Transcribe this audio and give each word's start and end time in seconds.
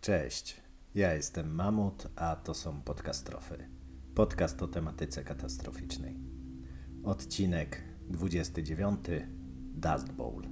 Cześć, 0.00 0.60
ja 0.94 1.14
jestem 1.14 1.54
Mamut, 1.54 2.08
a 2.16 2.36
to 2.36 2.54
są 2.54 2.82
podcastrofy. 2.82 3.68
Podcast 4.14 4.62
o 4.62 4.68
tematyce 4.68 5.24
katastroficznej. 5.24 6.18
Odcinek 7.04 7.82
29 8.08 8.98
Dust 9.74 10.12
Bowl. 10.12 10.42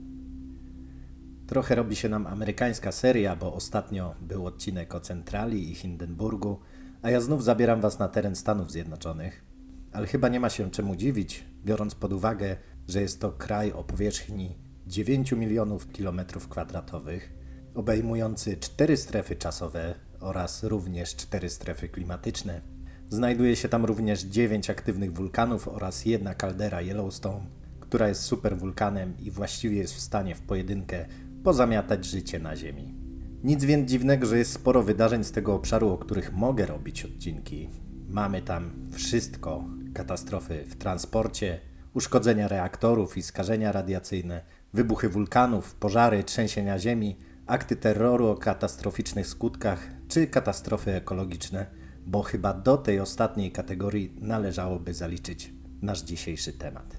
Trochę 1.47 1.75
robi 1.75 1.97
się 1.97 2.09
nam 2.09 2.27
amerykańska 2.27 2.93
seria, 2.93 3.37
bo 3.37 3.55
ostatnio 3.55 4.15
był 4.21 4.47
odcinek 4.47 4.95
o 4.95 5.01
Centrali 5.01 5.71
i 5.71 5.75
Hindenburgu, 5.75 6.61
a 7.03 7.11
ja 7.11 7.21
znów 7.21 7.45
zabieram 7.45 7.81
Was 7.81 7.99
na 7.99 8.09
teren 8.09 8.37
Stanów 8.37 8.71
Zjednoczonych. 8.73 9.45
Ale 9.93 10.07
chyba 10.07 10.29
nie 10.29 10.41
ma 10.41 10.51
się 10.51 10.71
czemu 10.71 10.97
dziwić, 10.97 11.45
biorąc 11.65 11.95
pod 11.95 12.13
uwagę, 12.13 12.57
że 12.89 13.03
jest 13.03 13.21
to 13.21 13.33
kraj 13.33 13.73
o 13.73 13.85
powierzchni 13.85 14.57
9 14.87 15.33
milionów 15.33 15.93
kilometrów 15.93 16.49
kwadratowych, 16.49 17.38
obejmujący 17.79 18.57
cztery 18.57 18.97
strefy 18.97 19.37
czasowe 19.37 19.95
oraz 20.21 20.63
również 20.63 21.17
cztery 21.17 21.51
strefy 21.51 21.89
klimatyczne. 21.89 22.61
Znajduje 23.09 23.57
się 23.57 23.69
tam 23.69 23.85
również 23.85 24.23
dziewięć 24.23 24.71
aktywnych 24.71 25.13
wulkanów 25.13 25.69
oraz 25.69 26.05
jedna 26.05 26.35
kaldera 26.35 26.81
Yellowstone, 26.81 27.47
która 27.81 28.09
jest 28.09 28.23
superwulkanem 28.23 29.15
i 29.19 29.31
właściwie 29.31 29.77
jest 29.77 29.95
w 29.95 30.01
stanie 30.01 30.35
w 30.35 30.41
pojedynkę 30.41 31.07
pozamiatać 31.45 32.05
życie 32.05 32.39
na 32.39 32.57
Ziemi. 32.57 32.95
Nic 33.45 33.65
więc 33.65 33.91
dziwnego, 33.91 34.27
że 34.27 34.39
jest 34.39 34.53
sporo 34.53 34.83
wydarzeń 34.83 35.25
z 35.25 35.33
tego 35.33 35.55
obszaru, 35.55 35.91
o 35.91 35.99
których 35.99 36.33
mogę 36.33 36.67
robić 36.67 37.05
odcinki. 37.05 37.69
Mamy 38.09 38.43
tam 38.43 38.71
wszystko: 38.93 39.65
katastrofy 39.95 40.65
w 40.65 40.77
transporcie, 40.77 41.61
uszkodzenia 41.95 42.49
reaktorów 42.49 43.17
i 43.17 43.23
skażenia 43.23 43.73
radiacyjne, 43.73 44.43
wybuchy 44.73 45.09
wulkanów, 45.09 45.75
pożary, 45.75 46.25
trzęsienia 46.25 46.79
ziemi, 46.79 47.17
akty 47.49 47.77
terroru 47.77 48.27
o 48.27 48.35
katastroficznych 48.35 49.27
skutkach 49.27 49.89
czy 50.09 50.27
katastrofy 50.27 50.95
ekologiczne, 50.95 51.67
bo 52.07 52.23
chyba 52.23 52.55
do 52.55 52.77
tej 52.77 53.01
ostatniej 53.01 53.53
kategorii 53.53 54.17
należałoby 54.21 54.95
zaliczyć 54.95 55.53
nasz 55.83 56.03
dzisiejszy 56.03 56.53
temat. 56.53 56.97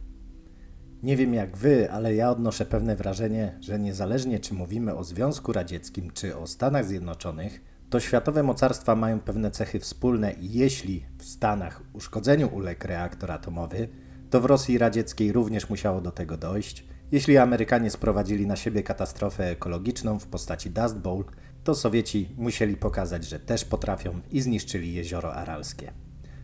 Nie 1.03 1.17
wiem 1.17 1.33
jak 1.33 1.58
wy, 1.58 1.91
ale 1.91 2.16
ja 2.16 2.31
odnoszę 2.31 2.66
pewne 2.66 2.95
wrażenie, 2.95 3.58
że 3.61 3.80
niezależnie 3.80 4.39
czy 4.39 4.53
mówimy 4.53 4.95
o 4.95 5.03
Związku 5.03 5.53
Radzieckim 5.53 6.11
czy 6.11 6.38
o 6.38 6.47
Stanach 6.47 6.86
Zjednoczonych, 6.86 7.61
to 7.89 8.00
światowe 8.00 8.44
mocarstwa 8.44 8.95
mają 8.95 9.19
pewne 9.19 9.52
cechy 9.52 9.80
wspólne 9.80 10.34
i 10.34 10.53
jeśli 10.53 11.06
w 11.17 11.25
Stanach 11.25 11.81
uszkodzeniu 11.94 12.50
uległ 12.56 12.88
reaktor 12.88 13.31
atomowy, 13.31 13.89
to 14.30 14.41
w 14.41 14.45
Rosji 14.45 14.78
radzieckiej 14.78 15.31
również 15.31 15.69
musiało 15.69 16.02
do 16.02 16.11
tego 16.11 16.38
dojść. 16.38 16.86
Jeśli 17.12 17.38
Amerykanie 17.38 17.90
sprowadzili 17.90 18.48
na 18.48 18.56
siebie 18.56 18.84
katastrofę 18.84 19.52
ekologiczną 19.52 20.20
w 20.20 20.28
postaci 20.28 20.70
Dust 20.70 20.98
Bowl, 20.98 21.24
to 21.64 21.76
Sowieci 21.76 22.30
musieli 22.38 22.78
pokazać, 22.78 23.24
że 23.24 23.40
też 23.40 23.66
potrafią 23.66 24.20
i 24.32 24.42
zniszczyli 24.42 24.94
jezioro 24.94 25.34
Aralskie. 25.34 25.92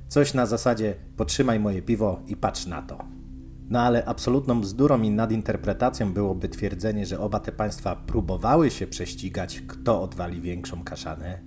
Coś 0.08 0.34
na 0.34 0.46
zasadzie 0.46 0.96
potrzymaj 1.18 1.60
moje 1.60 1.82
piwo 1.82 2.22
i 2.28 2.36
patrz 2.36 2.66
na 2.66 2.82
to. 2.82 2.98
No 3.70 3.82
ale 3.82 4.06
absolutną 4.06 4.62
bzdurą 4.62 5.02
i 5.02 5.10
nadinterpretacją 5.10 6.14
byłoby 6.14 6.50
twierdzenie, 6.50 7.06
że 7.06 7.20
oba 7.20 7.40
te 7.40 7.52
państwa 7.52 7.96
próbowały 7.96 8.72
się 8.72 8.88
prześcigać, 8.88 9.62
kto 9.68 10.02
odwali 10.02 10.42
większą 10.42 10.84
kaszanę. 10.84 11.40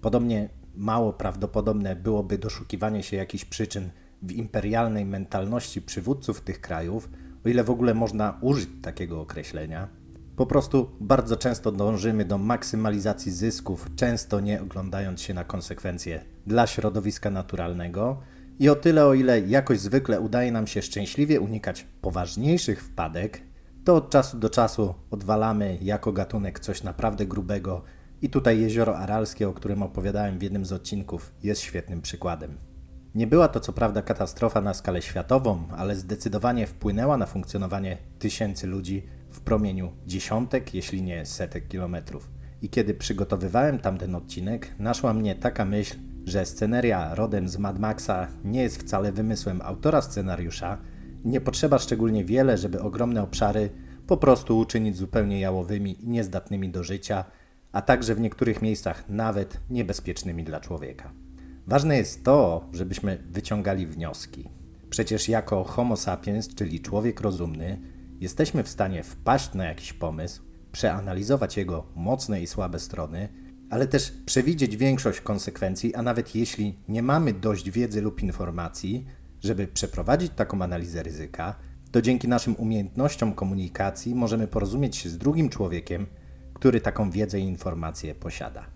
Podobnie 0.00 0.48
mało 0.74 1.12
prawdopodobne 1.12 1.96
byłoby 1.96 2.38
doszukiwanie 2.38 3.02
się 3.02 3.16
jakichś 3.16 3.44
przyczyn 3.44 3.90
w 4.22 4.32
imperialnej 4.32 5.04
mentalności 5.04 5.82
przywódców 5.82 6.40
tych 6.40 6.60
krajów, 6.60 7.08
o 7.44 7.48
ile 7.48 7.64
w 7.64 7.70
ogóle 7.70 7.94
można 7.94 8.38
użyć 8.40 8.68
takiego 8.82 9.20
określenia. 9.20 9.88
Po 10.36 10.46
prostu 10.46 10.90
bardzo 11.00 11.36
często 11.36 11.72
dążymy 11.72 12.24
do 12.24 12.38
maksymalizacji 12.38 13.32
zysków, 13.32 13.88
często 13.96 14.40
nie 14.40 14.62
oglądając 14.62 15.20
się 15.20 15.34
na 15.34 15.44
konsekwencje 15.44 16.24
dla 16.46 16.66
środowiska 16.66 17.30
naturalnego. 17.30 18.20
I 18.58 18.68
o 18.68 18.74
tyle, 18.74 19.06
o 19.06 19.14
ile 19.14 19.40
jakoś 19.40 19.80
zwykle 19.80 20.20
udaje 20.20 20.52
nam 20.52 20.66
się 20.66 20.82
szczęśliwie 20.82 21.40
unikać 21.40 21.86
poważniejszych 22.00 22.82
wpadek, 22.82 23.40
to 23.84 23.96
od 23.96 24.10
czasu 24.10 24.38
do 24.38 24.50
czasu 24.50 24.94
odwalamy 25.10 25.78
jako 25.82 26.12
gatunek 26.12 26.60
coś 26.60 26.82
naprawdę 26.82 27.26
grubego. 27.26 27.82
I 28.22 28.30
tutaj 28.30 28.60
jezioro 28.60 28.98
Aralskie, 28.98 29.48
o 29.48 29.52
którym 29.52 29.82
opowiadałem 29.82 30.38
w 30.38 30.42
jednym 30.42 30.64
z 30.64 30.72
odcinków, 30.72 31.32
jest 31.42 31.60
świetnym 31.60 32.02
przykładem. 32.02 32.58
Nie 33.14 33.26
była 33.26 33.48
to 33.48 33.60
co 33.60 33.72
prawda 33.72 34.02
katastrofa 34.02 34.60
na 34.60 34.74
skalę 34.74 35.02
światową, 35.02 35.64
ale 35.76 35.96
zdecydowanie 35.96 36.66
wpłynęła 36.66 37.16
na 37.16 37.26
funkcjonowanie 37.26 37.98
tysięcy 38.18 38.66
ludzi 38.66 39.06
w 39.30 39.40
promieniu 39.40 39.92
dziesiątek, 40.06 40.74
jeśli 40.74 41.02
nie 41.02 41.26
setek 41.26 41.68
kilometrów. 41.68 42.30
I 42.62 42.68
kiedy 42.68 42.94
przygotowywałem 42.94 43.78
tamten 43.78 44.14
odcinek, 44.14 44.74
naszła 44.78 45.14
mnie 45.14 45.34
taka 45.34 45.64
myśl, 45.64 45.96
że 46.24 46.46
sceneria 46.46 47.14
rodem 47.14 47.48
z 47.48 47.58
Mad 47.58 47.78
Maxa 47.78 48.28
nie 48.44 48.62
jest 48.62 48.80
wcale 48.80 49.12
wymysłem 49.12 49.62
autora 49.62 50.02
scenariusza. 50.02 50.78
Nie 51.24 51.40
potrzeba 51.40 51.78
szczególnie 51.78 52.24
wiele, 52.24 52.58
żeby 52.58 52.80
ogromne 52.80 53.22
obszary 53.22 53.70
po 54.06 54.16
prostu 54.16 54.58
uczynić 54.58 54.96
zupełnie 54.96 55.40
jałowymi 55.40 56.04
i 56.04 56.08
niezdatnymi 56.08 56.68
do 56.68 56.82
życia, 56.82 57.24
a 57.72 57.82
także 57.82 58.14
w 58.14 58.20
niektórych 58.20 58.62
miejscach 58.62 59.08
nawet 59.08 59.60
niebezpiecznymi 59.70 60.44
dla 60.44 60.60
człowieka. 60.60 61.23
Ważne 61.66 61.96
jest 61.96 62.24
to, 62.24 62.68
żebyśmy 62.72 63.22
wyciągali 63.30 63.86
wnioski. 63.86 64.48
Przecież 64.90 65.28
jako 65.28 65.64
Homo 65.64 65.96
sapiens, 65.96 66.54
czyli 66.54 66.80
człowiek 66.80 67.20
rozumny, 67.20 67.80
jesteśmy 68.20 68.62
w 68.62 68.68
stanie 68.68 69.02
wpaść 69.02 69.54
na 69.54 69.64
jakiś 69.64 69.92
pomysł, 69.92 70.42
przeanalizować 70.72 71.56
jego 71.56 71.86
mocne 71.96 72.42
i 72.42 72.46
słabe 72.46 72.78
strony, 72.78 73.28
ale 73.70 73.86
też 73.86 74.12
przewidzieć 74.26 74.76
większość 74.76 75.20
konsekwencji, 75.20 75.94
a 75.94 76.02
nawet 76.02 76.34
jeśli 76.34 76.78
nie 76.88 77.02
mamy 77.02 77.32
dość 77.32 77.70
wiedzy 77.70 78.02
lub 78.02 78.22
informacji, 78.22 79.06
żeby 79.40 79.66
przeprowadzić 79.66 80.32
taką 80.36 80.62
analizę 80.62 81.02
ryzyka, 81.02 81.54
to 81.90 82.02
dzięki 82.02 82.28
naszym 82.28 82.56
umiejętnościom 82.56 83.34
komunikacji 83.34 84.14
możemy 84.14 84.48
porozumieć 84.48 84.96
się 84.96 85.08
z 85.08 85.18
drugim 85.18 85.48
człowiekiem, 85.48 86.06
który 86.54 86.80
taką 86.80 87.10
wiedzę 87.10 87.40
i 87.40 87.44
informacje 87.44 88.14
posiada. 88.14 88.66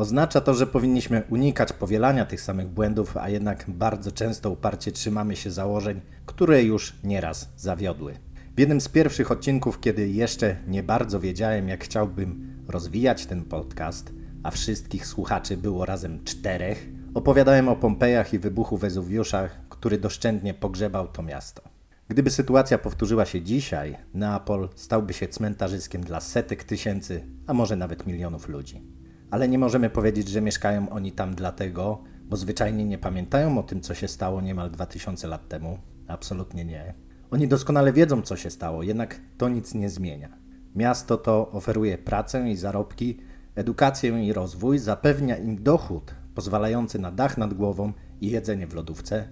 Oznacza 0.00 0.40
to, 0.40 0.54
że 0.54 0.66
powinniśmy 0.66 1.22
unikać 1.30 1.72
powielania 1.72 2.26
tych 2.26 2.40
samych 2.40 2.68
błędów, 2.68 3.16
a 3.16 3.28
jednak 3.28 3.64
bardzo 3.68 4.12
często 4.12 4.50
uparcie 4.50 4.92
trzymamy 4.92 5.36
się 5.36 5.50
założeń, 5.50 6.00
które 6.26 6.62
już 6.62 6.94
nieraz 7.04 7.52
zawiodły. 7.56 8.14
W 8.56 8.60
jednym 8.60 8.80
z 8.80 8.88
pierwszych 8.88 9.30
odcinków, 9.30 9.80
kiedy 9.80 10.08
jeszcze 10.08 10.56
nie 10.66 10.82
bardzo 10.82 11.20
wiedziałem, 11.20 11.68
jak 11.68 11.84
chciałbym 11.84 12.56
rozwijać 12.68 13.26
ten 13.26 13.44
podcast, 13.44 14.12
a 14.42 14.50
wszystkich 14.50 15.06
słuchaczy 15.06 15.56
było 15.56 15.84
razem 15.84 16.24
czterech, 16.24 16.88
opowiadałem 17.14 17.68
o 17.68 17.76
Pompejach 17.76 18.34
i 18.34 18.38
wybuchu 18.38 18.76
Wezuwiusza, 18.76 19.48
który 19.68 19.98
doszczętnie 19.98 20.54
pogrzebał 20.54 21.08
to 21.08 21.22
miasto. 21.22 21.62
Gdyby 22.08 22.30
sytuacja 22.30 22.78
powtórzyła 22.78 23.26
się 23.26 23.42
dzisiaj, 23.42 23.96
Neapol 24.14 24.68
stałby 24.74 25.12
się 25.12 25.28
cmentarzyskiem 25.28 26.02
dla 26.02 26.20
setek 26.20 26.64
tysięcy, 26.64 27.24
a 27.46 27.54
może 27.54 27.76
nawet 27.76 28.06
milionów 28.06 28.48
ludzi. 28.48 28.99
Ale 29.30 29.48
nie 29.48 29.58
możemy 29.58 29.90
powiedzieć, 29.90 30.28
że 30.28 30.40
mieszkają 30.40 30.90
oni 30.90 31.12
tam 31.12 31.34
dlatego, 31.34 32.02
bo 32.24 32.36
zwyczajnie 32.36 32.84
nie 32.84 32.98
pamiętają 32.98 33.58
o 33.58 33.62
tym, 33.62 33.80
co 33.80 33.94
się 33.94 34.08
stało 34.08 34.40
niemal 34.40 34.70
2000 34.70 35.28
lat 35.28 35.48
temu. 35.48 35.78
Absolutnie 36.08 36.64
nie. 36.64 36.94
Oni 37.30 37.48
doskonale 37.48 37.92
wiedzą, 37.92 38.22
co 38.22 38.36
się 38.36 38.50
stało, 38.50 38.82
jednak 38.82 39.20
to 39.38 39.48
nic 39.48 39.74
nie 39.74 39.90
zmienia. 39.90 40.28
Miasto 40.74 41.16
to 41.16 41.50
oferuje 41.50 41.98
pracę 41.98 42.50
i 42.50 42.56
zarobki, 42.56 43.18
edukację 43.54 44.24
i 44.24 44.32
rozwój, 44.32 44.78
zapewnia 44.78 45.36
im 45.36 45.62
dochód 45.62 46.14
pozwalający 46.34 46.98
na 46.98 47.12
dach 47.12 47.38
nad 47.38 47.54
głową 47.54 47.92
i 48.20 48.30
jedzenie 48.30 48.66
w 48.66 48.74
lodówce. 48.74 49.28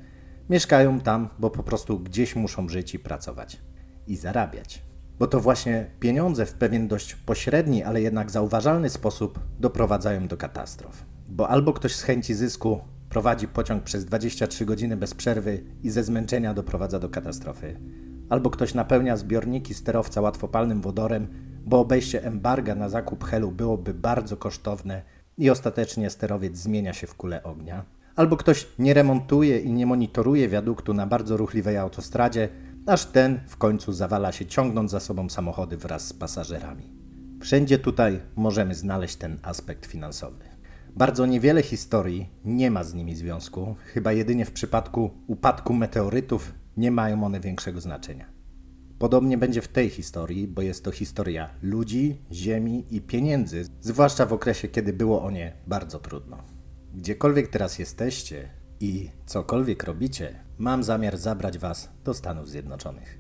Mieszkają 0.51 1.01
tam, 1.01 1.29
bo 1.39 1.51
po 1.51 1.63
prostu 1.63 1.99
gdzieś 1.99 2.37
muszą 2.37 2.69
żyć 2.69 2.95
i 2.95 2.99
pracować 2.99 3.61
i 4.07 4.17
zarabiać. 4.17 4.88
Bo 5.19 5.27
to 5.27 5.41
właśnie 5.41 5.87
pieniądze 6.01 6.47
w 6.47 6.55
pewien 6.55 6.89
dość 6.89 7.15
pośredni, 7.15 7.83
ale 7.83 8.03
jednak 8.03 8.31
zauważalny 8.31 8.91
sposób 8.91 9.39
doprowadzają 9.61 10.29
do 10.29 10.37
katastrof. 10.37 11.05
Bo 11.29 11.49
albo 11.49 11.73
ktoś 11.73 11.95
z 11.95 12.03
chęci 12.03 12.35
zysku 12.35 12.81
prowadzi 13.09 13.49
pociąg 13.49 13.83
przez 13.83 14.05
23 14.05 14.67
godziny 14.67 14.97
bez 14.97 15.15
przerwy 15.15 15.65
i 15.83 15.91
ze 15.91 16.05
zmęczenia 16.05 16.55
doprowadza 16.55 16.99
do 16.99 17.09
katastrofy, 17.09 17.81
albo 18.29 18.51
ktoś 18.51 18.75
napełnia 18.75 19.17
zbiorniki 19.17 19.75
sterowca 19.75 20.21
łatwopalnym 20.21 20.81
wodorem, 20.81 21.27
bo 21.65 21.81
obejście 21.81 22.25
embarga 22.25 22.75
na 22.75 22.89
zakup 22.89 23.25
helu 23.25 23.53
byłoby 23.53 23.95
bardzo 23.95 24.37
kosztowne 24.37 25.03
i 25.39 25.51
ostatecznie 25.51 26.11
sterowiec 26.11 26.57
zmienia 26.57 26.93
się 26.93 27.07
w 27.07 27.15
kulę 27.15 27.43
ognia, 27.43 27.85
albo 28.17 28.37
ktoś 28.37 28.67
nie 28.79 28.95
remontuje 28.95 29.59
i 29.59 29.73
nie 29.73 29.87
monitoruje 29.87 30.49
wiaduktu 30.49 30.95
na 30.95 31.07
bardzo 31.07 31.37
ruchliwej 31.37 31.77
autostradzie, 31.77 32.49
aż 32.89 33.07
ten 33.07 33.41
w 33.47 33.57
końcu 33.57 33.93
zawala 33.93 34.33
się 34.33 34.47
ciągnąc 34.47 34.91
za 34.91 35.01
sobą 35.01 35.29
samochody 35.29 35.77
wraz 35.77 36.07
z 36.07 36.13
pasażerami. 36.13 36.93
Wszędzie 37.41 37.79
tutaj 37.79 38.21
możemy 38.37 38.75
znaleźć 38.75 39.17
ten 39.17 39.39
aspekt 39.43 39.87
finansowy. 39.87 40.45
Bardzo 40.97 41.27
niewiele 41.27 41.63
historii 41.63 42.29
nie 42.45 42.71
ma 42.71 42.85
z 42.85 42.95
nimi 42.95 43.17
związku, 43.17 43.77
chyba 43.85 44.13
jedynie 44.13 44.45
w 44.45 44.53
przypadku 44.53 45.11
upadku 45.27 45.75
meteorytów 45.75 46.55
nie 46.77 46.91
mają 46.91 47.25
one 47.25 47.41
większego 47.41 47.81
znaczenia. 47.81 48.27
Podobnie 48.99 49.39
będzie 49.39 49.63
w 49.63 49.69
tej 49.69 49.91
historii, 49.91 50.49
bo 50.49 50.63
jest 50.63 50.85
to 50.85 50.91
historia 50.91 51.51
ludzi, 51.63 52.23
ziemi 52.33 52.87
i 52.91 53.01
pieniędzy, 53.01 53.65
zwłaszcza 53.81 54.27
w 54.27 54.33
okresie, 54.33 54.69
kiedy 54.69 54.93
było 54.93 55.23
o 55.23 55.31
nie 55.31 55.53
bardzo 55.67 55.99
trudno. 55.99 56.39
Gdziekolwiek 56.95 57.49
teraz 57.49 57.79
jesteście 57.79 58.49
i 58.81 59.11
cokolwiek 59.27 59.85
robicie, 59.85 60.35
mam 60.59 60.83
zamiar 60.83 61.19
zabrać 61.19 61.59
Was 61.59 61.89
do 62.05 62.15
Stanów 62.15 62.49
Zjednoczonych. 62.49 63.19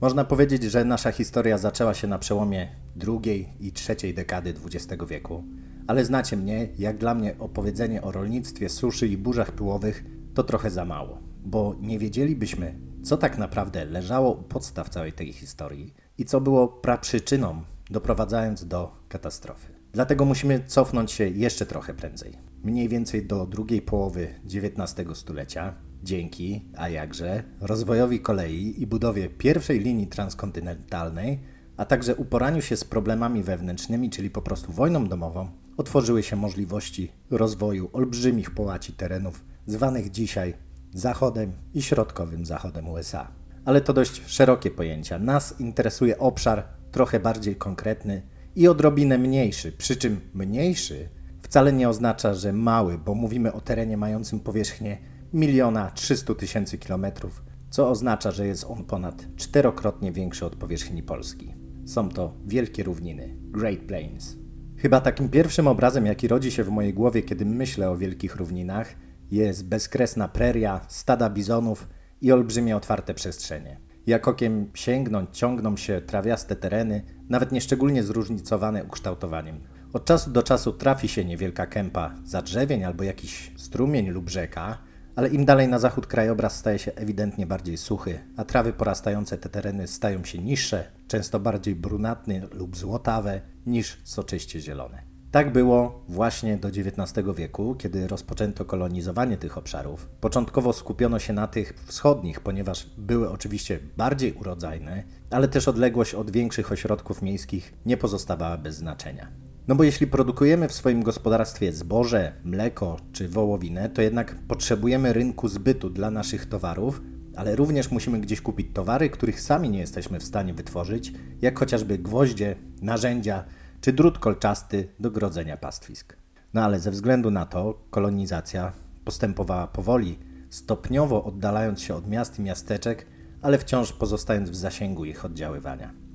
Można 0.00 0.24
powiedzieć, 0.24 0.62
że 0.62 0.84
nasza 0.84 1.12
historia 1.12 1.58
zaczęła 1.58 1.94
się 1.94 2.06
na 2.06 2.18
przełomie 2.18 2.68
drugiej 2.96 3.48
i 3.60 3.72
trzeciej 3.72 4.14
dekady 4.14 4.54
XX 4.64 5.04
wieku, 5.08 5.44
ale 5.86 6.04
znacie 6.04 6.36
mnie, 6.36 6.68
jak 6.78 6.98
dla 6.98 7.14
mnie 7.14 7.38
opowiedzenie 7.38 8.02
o 8.02 8.12
rolnictwie, 8.12 8.68
suszy 8.68 9.08
i 9.08 9.16
burzach 9.16 9.52
pyłowych 9.52 10.04
to 10.34 10.42
trochę 10.42 10.70
za 10.70 10.84
mało, 10.84 11.18
bo 11.44 11.74
nie 11.80 11.98
wiedzielibyśmy, 11.98 12.74
co 13.02 13.16
tak 13.16 13.38
naprawdę 13.38 13.84
leżało 13.84 14.32
u 14.32 14.42
podstaw 14.42 14.88
całej 14.88 15.12
tej 15.12 15.32
historii 15.32 15.94
i 16.18 16.24
co 16.24 16.40
było 16.40 16.68
praprzyczyną, 16.68 17.62
doprowadzając 17.90 18.66
do 18.66 18.96
katastrofy. 19.08 19.72
Dlatego 19.92 20.24
musimy 20.24 20.64
cofnąć 20.66 21.12
się 21.12 21.28
jeszcze 21.28 21.66
trochę 21.66 21.94
prędzej, 21.94 22.47
mniej 22.62 22.88
więcej 22.88 23.26
do 23.26 23.46
drugiej 23.46 23.82
połowy 23.82 24.28
XIX 24.44 25.18
stulecia, 25.18 25.74
dzięki, 26.02 26.64
a 26.76 26.88
jakże, 26.88 27.42
rozwojowi 27.60 28.20
kolei 28.20 28.82
i 28.82 28.86
budowie 28.86 29.28
pierwszej 29.28 29.80
linii 29.80 30.06
transkontynentalnej, 30.06 31.40
a 31.76 31.84
także 31.84 32.16
uporaniu 32.16 32.62
się 32.62 32.76
z 32.76 32.84
problemami 32.84 33.42
wewnętrznymi, 33.42 34.10
czyli 34.10 34.30
po 34.30 34.42
prostu 34.42 34.72
wojną 34.72 35.08
domową, 35.08 35.48
otworzyły 35.76 36.22
się 36.22 36.36
możliwości 36.36 37.12
rozwoju 37.30 37.90
olbrzymich 37.92 38.50
połaci 38.50 38.92
terenów, 38.92 39.44
zwanych 39.66 40.10
dzisiaj 40.10 40.54
zachodem 40.94 41.52
i 41.74 41.82
środkowym 41.82 42.46
zachodem 42.46 42.88
USA. 42.88 43.28
Ale 43.64 43.80
to 43.80 43.92
dość 43.92 44.22
szerokie 44.26 44.70
pojęcia. 44.70 45.18
Nas 45.18 45.60
interesuje 45.60 46.18
obszar 46.18 46.64
trochę 46.92 47.20
bardziej 47.20 47.56
konkretny 47.56 48.22
i 48.56 48.68
odrobinę 48.68 49.18
mniejszy, 49.18 49.72
przy 49.72 49.96
czym 49.96 50.20
mniejszy 50.34 51.08
wcale 51.48 51.72
nie 51.72 51.88
oznacza, 51.88 52.34
że 52.34 52.52
mały, 52.52 52.98
bo 52.98 53.14
mówimy 53.14 53.52
o 53.52 53.60
terenie 53.60 53.96
mającym 53.96 54.40
powierzchnię 54.40 54.98
miliona 55.32 55.90
300 55.90 56.34
tysięcy 56.34 56.78
kilometrów, 56.78 57.42
co 57.70 57.90
oznacza, 57.90 58.30
że 58.30 58.46
jest 58.46 58.64
on 58.64 58.84
ponad 58.84 59.26
czterokrotnie 59.36 60.12
większy 60.12 60.46
od 60.46 60.56
powierzchni 60.56 61.02
Polski. 61.02 61.54
Są 61.86 62.08
to 62.08 62.34
wielkie 62.46 62.82
równiny, 62.82 63.36
Great 63.40 63.78
Plains. 63.78 64.36
Chyba 64.76 65.00
takim 65.00 65.28
pierwszym 65.28 65.66
obrazem, 65.66 66.06
jaki 66.06 66.28
rodzi 66.28 66.50
się 66.50 66.64
w 66.64 66.68
mojej 66.68 66.94
głowie, 66.94 67.22
kiedy 67.22 67.44
myślę 67.44 67.90
o 67.90 67.96
wielkich 67.96 68.36
równinach, 68.36 68.94
jest 69.30 69.68
bezkresna 69.68 70.28
preria, 70.28 70.80
stada 70.88 71.30
bizonów 71.30 71.88
i 72.20 72.32
olbrzymie 72.32 72.76
otwarte 72.76 73.14
przestrzenie. 73.14 73.80
Jak 74.06 74.28
okiem 74.28 74.70
sięgnąć, 74.74 75.38
ciągną 75.38 75.76
się 75.76 76.00
trawiaste 76.00 76.56
tereny, 76.56 77.02
nawet 77.28 77.52
nieszczególnie 77.52 78.02
zróżnicowane 78.02 78.84
ukształtowaniem. 78.84 79.60
Od 79.92 80.04
czasu 80.04 80.30
do 80.30 80.42
czasu 80.42 80.72
trafi 80.72 81.08
się 81.08 81.24
niewielka 81.24 81.66
kępa 81.66 82.14
zadrzewień 82.24 82.84
albo 82.84 83.04
jakiś 83.04 83.52
strumień 83.56 84.08
lub 84.08 84.30
rzeka, 84.30 84.78
ale 85.16 85.28
im 85.28 85.44
dalej 85.44 85.68
na 85.68 85.78
zachód 85.78 86.06
krajobraz 86.06 86.56
staje 86.56 86.78
się 86.78 86.92
ewidentnie 86.94 87.46
bardziej 87.46 87.76
suchy, 87.76 88.20
a 88.36 88.44
trawy 88.44 88.72
porastające 88.72 89.38
te 89.38 89.48
tereny 89.48 89.86
stają 89.86 90.24
się 90.24 90.38
niższe, 90.38 90.84
często 91.08 91.40
bardziej 91.40 91.74
brunatne 91.74 92.40
lub 92.52 92.76
złotawe 92.76 93.40
niż 93.66 93.98
soczyście 94.04 94.60
zielone. 94.60 95.02
Tak 95.30 95.52
było 95.52 96.04
właśnie 96.08 96.56
do 96.56 96.68
XIX 96.68 97.26
wieku, 97.36 97.74
kiedy 97.74 98.06
rozpoczęto 98.06 98.64
kolonizowanie 98.64 99.36
tych 99.36 99.58
obszarów. 99.58 100.08
Początkowo 100.20 100.72
skupiono 100.72 101.18
się 101.18 101.32
na 101.32 101.46
tych 101.46 101.74
wschodnich, 101.86 102.40
ponieważ 102.40 102.86
były 102.98 103.30
oczywiście 103.30 103.78
bardziej 103.96 104.32
urodzajne, 104.32 105.04
ale 105.30 105.48
też 105.48 105.68
odległość 105.68 106.14
od 106.14 106.30
większych 106.30 106.72
ośrodków 106.72 107.22
miejskich 107.22 107.74
nie 107.86 107.96
pozostawała 107.96 108.56
bez 108.56 108.76
znaczenia. 108.76 109.47
No 109.68 109.74
bo 109.74 109.84
jeśli 109.84 110.06
produkujemy 110.06 110.68
w 110.68 110.72
swoim 110.72 111.02
gospodarstwie 111.02 111.72
zboże, 111.72 112.32
mleko 112.44 112.96
czy 113.12 113.28
wołowinę, 113.28 113.88
to 113.88 114.02
jednak 114.02 114.34
potrzebujemy 114.34 115.12
rynku 115.12 115.48
zbytu 115.48 115.90
dla 115.90 116.10
naszych 116.10 116.46
towarów, 116.46 117.02
ale 117.36 117.56
również 117.56 117.90
musimy 117.90 118.20
gdzieś 118.20 118.40
kupić 118.40 118.68
towary, 118.74 119.10
których 119.10 119.40
sami 119.40 119.70
nie 119.70 119.78
jesteśmy 119.78 120.20
w 120.20 120.24
stanie 120.24 120.54
wytworzyć, 120.54 121.12
jak 121.42 121.58
chociażby 121.58 121.98
gwoździe, 121.98 122.56
narzędzia 122.82 123.44
czy 123.80 123.92
drut 123.92 124.18
kolczasty 124.18 124.88
do 125.00 125.10
grodzenia 125.10 125.56
pastwisk. 125.56 126.16
No 126.54 126.62
ale 126.64 126.80
ze 126.80 126.90
względu 126.90 127.30
na 127.30 127.46
to 127.46 127.86
kolonizacja 127.90 128.72
postępowała 129.04 129.66
powoli, 129.66 130.18
stopniowo 130.50 131.24
oddalając 131.24 131.80
się 131.80 131.94
od 131.94 132.08
miast 132.08 132.38
i 132.38 132.42
miasteczek, 132.42 133.06
ale 133.42 133.58
wciąż 133.58 133.92
pozostając 133.92 134.50
w 134.50 134.54
zasięgu 134.54 135.04
ich 135.04 135.24
oddziaływania. 135.24 136.07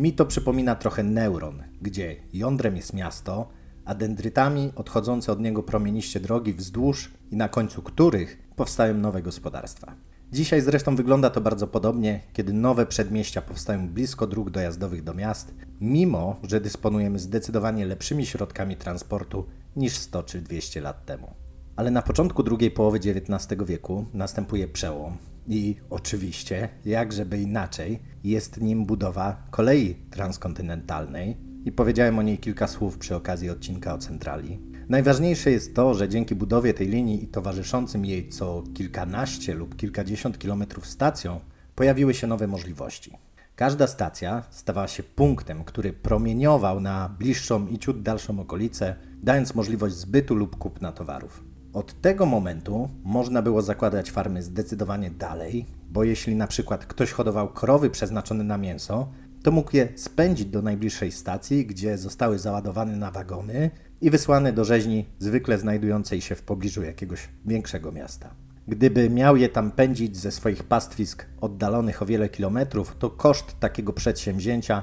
Mi 0.00 0.12
to 0.12 0.26
przypomina 0.26 0.74
trochę 0.74 1.02
neuron, 1.02 1.62
gdzie 1.82 2.16
jądrem 2.32 2.76
jest 2.76 2.92
miasto, 2.92 3.48
a 3.84 3.94
dendrytami 3.94 4.72
odchodzące 4.76 5.32
od 5.32 5.40
niego 5.40 5.62
promieniście 5.62 6.20
drogi 6.20 6.54
wzdłuż 6.54 7.10
i 7.30 7.36
na 7.36 7.48
końcu 7.48 7.82
których 7.82 8.38
powstają 8.56 8.94
nowe 8.94 9.22
gospodarstwa. 9.22 9.94
Dzisiaj 10.32 10.60
zresztą 10.60 10.96
wygląda 10.96 11.30
to 11.30 11.40
bardzo 11.40 11.66
podobnie, 11.66 12.20
kiedy 12.32 12.52
nowe 12.52 12.86
przedmieścia 12.86 13.42
powstają 13.42 13.88
blisko 13.88 14.26
dróg 14.26 14.50
dojazdowych 14.50 15.04
do 15.04 15.14
miast, 15.14 15.54
mimo 15.80 16.36
że 16.42 16.60
dysponujemy 16.60 17.18
zdecydowanie 17.18 17.86
lepszymi 17.86 18.26
środkami 18.26 18.76
transportu 18.76 19.46
niż 19.76 19.96
100 19.96 20.22
czy 20.22 20.40
200 20.40 20.80
lat 20.80 21.06
temu. 21.06 21.34
Ale 21.76 21.90
na 21.90 22.02
początku 22.02 22.42
drugiej 22.42 22.70
połowy 22.70 22.98
XIX 22.98 23.64
wieku 23.66 24.04
następuje 24.14 24.68
przełom 24.68 25.18
i 25.50 25.76
oczywiście, 25.90 26.68
jakżeby 26.84 27.38
inaczej, 27.38 27.98
jest 28.24 28.60
nim 28.60 28.86
budowa 28.86 29.42
kolei 29.50 29.94
transkontynentalnej 30.10 31.36
i 31.64 31.72
powiedziałem 31.72 32.18
o 32.18 32.22
niej 32.22 32.38
kilka 32.38 32.66
słów 32.66 32.98
przy 32.98 33.16
okazji 33.16 33.50
odcinka 33.50 33.94
o 33.94 33.98
centrali. 33.98 34.58
Najważniejsze 34.88 35.50
jest 35.50 35.74
to, 35.74 35.94
że 35.94 36.08
dzięki 36.08 36.34
budowie 36.34 36.74
tej 36.74 36.88
linii 36.88 37.24
i 37.24 37.28
towarzyszącym 37.28 38.04
jej 38.04 38.28
co 38.28 38.64
kilkanaście 38.74 39.54
lub 39.54 39.76
kilkadziesiąt 39.76 40.38
kilometrów 40.38 40.86
stacjom 40.86 41.38
pojawiły 41.74 42.14
się 42.14 42.26
nowe 42.26 42.46
możliwości. 42.46 43.18
Każda 43.56 43.86
stacja 43.86 44.42
stawała 44.50 44.88
się 44.88 45.02
punktem, 45.02 45.64
który 45.64 45.92
promieniował 45.92 46.80
na 46.80 47.08
bliższą 47.18 47.66
i 47.66 47.78
ciut 47.78 48.02
dalszą 48.02 48.40
okolicę, 48.40 48.96
dając 49.22 49.54
możliwość 49.54 49.94
zbytu 49.94 50.34
lub 50.34 50.56
kupna 50.56 50.92
towarów. 50.92 51.49
Od 51.72 52.00
tego 52.00 52.26
momentu 52.26 52.88
można 53.04 53.42
było 53.42 53.62
zakładać 53.62 54.10
farmy 54.10 54.42
zdecydowanie 54.42 55.10
dalej, 55.10 55.66
bo 55.90 56.04
jeśli 56.04 56.36
na 56.36 56.46
przykład 56.46 56.86
ktoś 56.86 57.12
hodował 57.12 57.48
krowy 57.48 57.90
przeznaczone 57.90 58.44
na 58.44 58.58
mięso, 58.58 59.08
to 59.42 59.50
mógł 59.50 59.76
je 59.76 59.88
spędzić 59.96 60.46
do 60.46 60.62
najbliższej 60.62 61.12
stacji, 61.12 61.66
gdzie 61.66 61.98
zostały 61.98 62.38
załadowane 62.38 62.96
na 62.96 63.10
wagony 63.10 63.70
i 64.00 64.10
wysłane 64.10 64.52
do 64.52 64.64
rzeźni 64.64 65.06
zwykle 65.18 65.58
znajdującej 65.58 66.20
się 66.20 66.34
w 66.34 66.42
pobliżu 66.42 66.82
jakiegoś 66.82 67.28
większego 67.46 67.92
miasta. 67.92 68.34
Gdyby 68.68 69.10
miał 69.10 69.36
je 69.36 69.48
tam 69.48 69.70
pędzić 69.70 70.16
ze 70.16 70.30
swoich 70.30 70.62
pastwisk 70.62 71.26
oddalonych 71.40 72.02
o 72.02 72.06
wiele 72.06 72.28
kilometrów, 72.28 72.96
to 72.98 73.10
koszt 73.10 73.60
takiego 73.60 73.92
przedsięwzięcia 73.92 74.82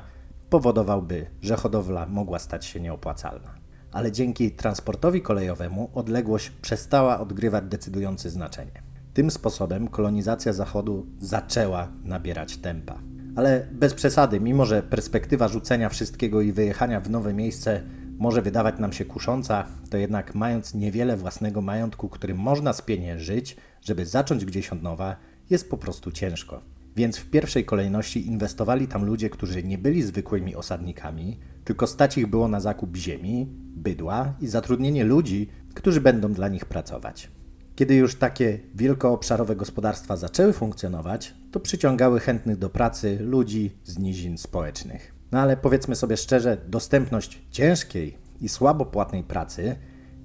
powodowałby, 0.50 1.26
że 1.42 1.56
hodowla 1.56 2.06
mogła 2.06 2.40
stać 2.40 2.66
się 2.66 2.80
nieopłacalna. 2.80 3.57
Ale 3.92 4.12
dzięki 4.12 4.52
transportowi 4.52 5.22
kolejowemu 5.22 5.90
odległość 5.94 6.50
przestała 6.50 7.20
odgrywać 7.20 7.66
decydujące 7.66 8.30
znaczenie. 8.30 8.82
Tym 9.14 9.32
sposobem 9.32 9.88
kolonizacja 9.88 10.54
Zachodu 10.54 11.06
zaczęła 11.20 11.88
nabierać 12.04 12.58
tempa. 12.58 13.00
Ale 13.36 13.68
bez 13.72 13.94
przesady, 13.94 14.40
mimo 14.40 14.66
że 14.66 14.84
perspektywa 14.84 15.48
rzucenia 15.48 15.90
wszystkiego 15.90 16.42
i 16.42 16.52
wyjechania 16.52 17.02
w 17.02 17.10
nowe 17.10 17.34
miejsce 17.34 17.82
może 18.18 18.42
wydawać 18.42 18.80
nam 18.80 18.94
się 18.94 19.06
kusząca, 19.06 19.66
to 19.90 19.98
jednak 19.98 20.36
mając 20.36 20.74
niewiele 20.74 21.18
własnego 21.18 21.62
majątku, 21.62 22.10
którym 22.10 22.38
można 22.38 22.74
spieniężyć, 22.74 23.58
żeby 23.82 24.06
zacząć 24.06 24.46
gdzieś 24.46 24.70
od 24.70 24.84
nowa, 24.84 25.16
jest 25.50 25.70
po 25.70 25.78
prostu 25.78 26.12
ciężko. 26.12 26.62
Więc 26.98 27.18
w 27.18 27.30
pierwszej 27.30 27.66
kolejności 27.66 28.28
inwestowali 28.28 28.88
tam 28.88 29.06
ludzie, 29.06 29.30
którzy 29.30 29.64
nie 29.64 29.78
byli 29.78 30.04
zwykłymi 30.04 30.56
osadnikami, 30.56 31.40
tylko 31.64 31.88
stać 31.88 32.18
ich 32.18 32.28
było 32.28 32.48
na 32.48 32.60
zakup 32.60 32.96
ziemi, 32.96 33.48
bydła 33.76 34.34
i 34.42 34.48
zatrudnienie 34.48 35.04
ludzi, 35.04 35.50
którzy 35.74 36.02
będą 36.02 36.34
dla 36.34 36.48
nich 36.48 36.66
pracować. 36.66 37.32
Kiedy 37.76 37.96
już 37.96 38.16
takie 38.16 38.60
wielkoobszarowe 38.76 39.56
gospodarstwa 39.56 40.18
zaczęły 40.18 40.54
funkcjonować, 40.54 41.36
to 41.52 41.60
przyciągały 41.60 42.20
chętnych 42.20 42.58
do 42.58 42.70
pracy 42.70 43.18
ludzi 43.22 43.72
z 43.84 44.00
nizin 44.00 44.38
społecznych. 44.38 45.16
No 45.32 45.40
ale 45.40 45.58
powiedzmy 45.58 45.96
sobie 45.96 46.18
szczerze, 46.18 46.58
dostępność 46.68 47.42
ciężkiej 47.52 48.18
i 48.42 48.50
słabo 48.50 48.86
płatnej 48.86 49.24
pracy 49.24 49.76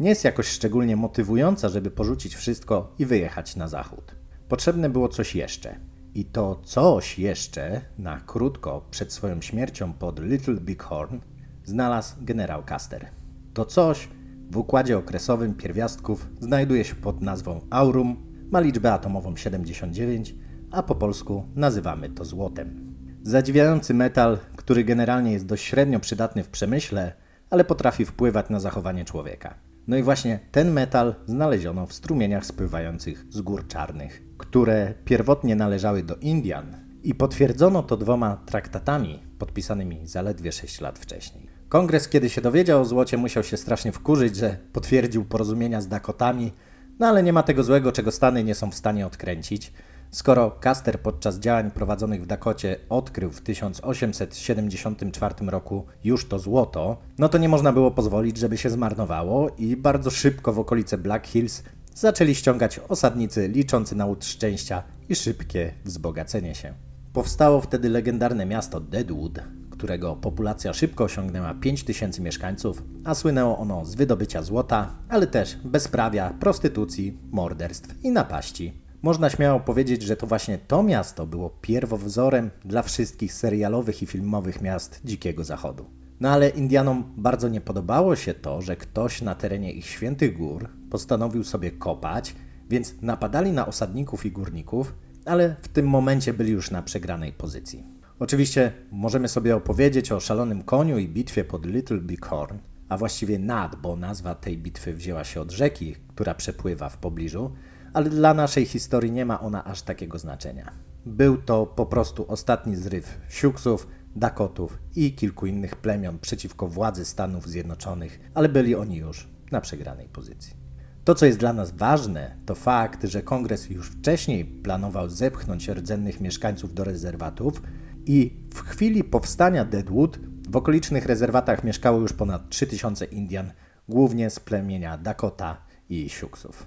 nie 0.01 0.09
jest 0.09 0.25
jakoś 0.25 0.47
szczególnie 0.47 0.97
motywująca, 0.97 1.69
żeby 1.69 1.91
porzucić 1.91 2.35
wszystko 2.35 2.95
i 2.99 3.07
wyjechać 3.07 3.57
na 3.57 3.69
zachód. 3.69 4.15
Potrzebne 4.49 4.91
było 4.91 5.09
coś 5.09 5.35
jeszcze. 5.35 5.92
I 6.15 6.25
to 6.25 6.61
coś 6.65 7.19
jeszcze, 7.19 7.81
na 7.99 8.21
krótko 8.21 8.87
przed 8.91 9.13
swoją 9.13 9.41
śmiercią 9.41 9.93
pod 9.93 10.21
Little 10.21 10.55
Big 10.55 10.83
Horn, 10.83 11.19
znalazł 11.65 12.17
generał 12.21 12.63
Custer. 12.69 13.07
To 13.55 13.65
coś 13.65 14.09
w 14.51 14.57
układzie 14.57 14.99
okresowym 14.99 15.55
pierwiastków 15.55 16.29
znajduje 16.41 16.85
się 16.85 16.95
pod 16.95 17.21
nazwą 17.21 17.61
aurum, 17.71 18.17
ma 18.51 18.61
liczbę 18.61 18.93
atomową 18.93 19.37
79, 19.37 20.35
a 20.71 20.83
po 20.83 20.95
polsku 20.95 21.45
nazywamy 21.55 22.11
to 22.11 22.25
złotem. 22.25 22.95
Zadziwiający 23.23 23.95
metal, 23.95 24.39
który 24.57 24.85
generalnie 24.85 25.33
jest 25.33 25.47
dość 25.47 25.65
średnio 25.65 26.01
przydatny 26.01 26.45
w 26.45 26.49
przemyśle, 26.49 27.13
ale 27.51 27.65
potrafi 27.65 28.05
wpływać 28.05 28.51
na 28.51 28.61
zachowanie 28.61 29.05
człowieka. 29.05 29.55
No 29.87 29.97
i 29.97 30.03
właśnie 30.03 30.41
ten 30.53 30.73
metal 30.73 31.15
znaleziono 31.27 31.87
w 31.87 31.93
strumieniach 31.93 32.47
spływających 32.47 33.27
z 33.31 33.41
gór 33.41 33.67
czarnych, 33.67 34.23
które 34.43 34.95
pierwotnie 35.05 35.57
należały 35.57 36.03
do 36.03 36.17
Indian 36.17 36.77
i 37.03 37.15
potwierdzono 37.15 37.83
to 37.83 37.97
dwoma 37.97 38.37
traktatami 38.47 39.23
podpisanymi 39.39 40.07
zaledwie 40.07 40.53
6 40.53 40.81
lat 40.81 40.99
wcześniej. 40.99 41.47
Kongres, 41.69 42.09
kiedy 42.09 42.31
się 42.31 42.41
dowiedział 42.41 42.81
o 42.81 42.85
złocie, 42.85 43.17
musiał 43.17 43.43
się 43.43 43.57
strasznie 43.57 43.93
wkurzyć, 43.93 44.37
że 44.37 44.57
potwierdził 44.73 45.25
porozumienia 45.25 45.81
z 45.81 45.89
Dakotami, 45.89 46.53
no 46.99 47.07
ale 47.07 47.23
nie 47.23 47.33
ma 47.33 47.43
tego 47.43 47.65
złego, 47.65 47.93
czego 47.93 48.11
Stany 48.11 48.45
nie 48.45 48.55
są 48.55 48.71
w 48.71 48.75
stanie 48.75 49.07
odkręcić. 49.07 49.73
Skoro 50.11 50.59
Custer 50.65 51.01
podczas 51.01 51.39
działań 51.39 51.71
prowadzonych 51.71 52.23
w 52.23 52.27
Dakocie 52.27 52.77
odkrył 52.89 53.31
w 53.31 53.41
1874 53.41 55.35
roku 55.47 55.87
już 56.05 56.29
to 56.29 56.39
złoto, 56.39 56.97
no 57.19 57.29
to 57.29 57.39
nie 57.39 57.49
można 57.49 57.73
było 57.73 57.91
pozwolić, 57.91 58.37
żeby 58.37 58.59
się 58.59 58.71
zmarnowało 58.71 59.51
i 59.59 59.77
bardzo 59.77 60.11
szybko 60.11 60.53
w 60.53 60.59
okolice 60.59 60.99
Black 60.99 61.27
Hills 61.27 61.63
zaczęli 61.95 62.35
ściągać 62.35 62.81
osadnicy 62.89 63.49
liczący 63.49 63.97
na 63.97 64.07
łód 64.07 64.25
szczęścia 64.25 64.83
i 65.09 65.15
szybkie 65.15 65.73
wzbogacenie 65.85 66.55
się. 66.55 66.75
Powstało 67.13 67.61
wtedy 67.61 67.89
legendarne 67.89 68.47
miasto 68.47 68.81
Deadwood, 68.81 69.39
którego 69.71 70.17
populacja 70.17 70.73
szybko 70.73 71.05
osiągnęła 71.05 71.55
5000 71.55 72.23
mieszkańców, 72.23 72.83
a 73.05 73.15
słynęło 73.15 73.59
ono 73.59 73.85
z 73.85 73.95
wydobycia 73.95 74.43
złota, 74.43 74.95
ale 75.09 75.27
też 75.27 75.57
bezprawia, 75.65 76.31
prostytucji, 76.41 77.19
morderstw 77.31 78.05
i 78.05 78.11
napaści. 78.11 78.73
Można 79.03 79.31
śmiało 79.31 79.61
powiedzieć, 79.61 80.03
że 80.03 80.17
to 80.17 80.27
właśnie 80.27 80.59
to 80.59 80.83
miasto 80.83 81.27
było 81.27 81.51
pierwowzorem 81.51 82.51
dla 82.65 82.83
wszystkich 82.83 83.33
serialowych 83.33 84.03
i 84.03 84.07
filmowych 84.07 84.61
miast 84.61 85.01
Dzikiego 85.05 85.45
Zachodu. 85.45 85.85
No 86.21 86.31
ale 86.31 86.49
Indianom 86.49 87.13
bardzo 87.17 87.49
nie 87.49 87.61
podobało 87.61 88.17
się 88.17 88.35
to, 88.35 88.63
że 88.63 88.77
ktoś 88.77 89.23
na 89.23 89.35
terenie 89.35 89.73
ich 89.73 89.87
świętych 89.87 90.37
gór 90.37 90.69
postanowił 90.93 91.45
sobie 91.45 91.71
kopać, 91.71 92.35
więc 92.71 93.03
napadali 93.03 93.53
na 93.53 93.67
osadników 93.67 94.27
i 94.27 94.33
górników, 94.33 94.95
ale 95.25 95.57
w 95.63 95.69
tym 95.69 95.89
momencie 95.89 96.35
byli 96.35 96.53
już 96.53 96.71
na 96.71 96.83
przegranej 96.83 97.33
pozycji. 97.33 97.85
Oczywiście 98.19 98.73
możemy 98.91 99.29
sobie 99.29 99.57
opowiedzieć 99.57 100.13
o 100.13 100.21
szalonym 100.21 100.63
koniu 100.63 100.99
i 100.99 101.09
bitwie 101.09 101.45
pod 101.45 101.67
Little 101.67 101.99
Bighorn, 101.99 102.59
a 102.89 102.97
właściwie 102.97 103.39
nad, 103.39 103.77
bo 103.77 103.97
nazwa 103.97 104.35
tej 104.35 104.59
bitwy 104.59 104.95
wzięła 104.95 105.25
się 105.25 105.41
od 105.41 105.51
rzeki, 105.51 105.97
która 106.09 106.35
przepływa 106.35 106.89
w 106.89 106.97
pobliżu, 106.97 107.53
ale 107.93 108.11
dla 108.11 108.35
naszej 108.35 108.67
historii 108.67 109.13
nie 109.13 109.27
ma 109.27 109.41
ona 109.41 109.65
aż 109.65 109.83
takiego 109.83 110.19
znaczenia. 110.19 110.73
Był 111.07 111.37
to 111.37 111.67
po 111.67 111.87
prostu 111.87 112.25
ostatni 112.29 112.77
zryw 112.77 113.21
Siuksów, 113.29 113.87
Dakotów 114.17 114.79
i 114.97 115.13
kilku 115.13 115.47
innych 115.47 115.77
plemion 115.77 116.19
przeciwko 116.19 116.69
władzy 116.69 117.05
Stanów 117.05 117.49
Zjednoczonych, 117.49 118.21
ale 118.35 118.49
byli 118.49 118.75
oni 118.75 118.97
już 118.97 119.29
na 119.51 119.61
przegranej 119.61 120.09
pozycji. 120.09 120.62
To, 121.05 121.15
co 121.15 121.27
jest 121.27 121.39
dla 121.39 121.53
nas 121.53 121.71
ważne, 121.71 122.37
to 122.47 122.55
fakt, 122.55 123.05
że 123.05 123.23
kongres 123.23 123.71
już 123.71 123.89
wcześniej 123.91 124.45
planował 124.45 125.09
zepchnąć 125.09 125.69
rdzennych 125.69 126.21
mieszkańców 126.21 126.75
do 126.75 126.85
rezerwatów 126.85 127.63
i 128.07 128.41
w 128.55 128.61
chwili 128.61 129.05
powstania 129.05 129.65
Deadwood 129.65 130.19
w 130.49 130.57
okolicznych 130.57 131.07
rezerwatach 131.07 131.65
mieszkało 131.65 132.01
już 132.01 132.13
ponad 132.13 132.49
3000 132.49 133.05
Indian, 133.05 133.53
głównie 133.89 134.31
z 134.31 134.41
plemienia 134.41 134.99
Dakota 134.99 135.57
i 135.89 136.09
Siuksów. 136.09 136.67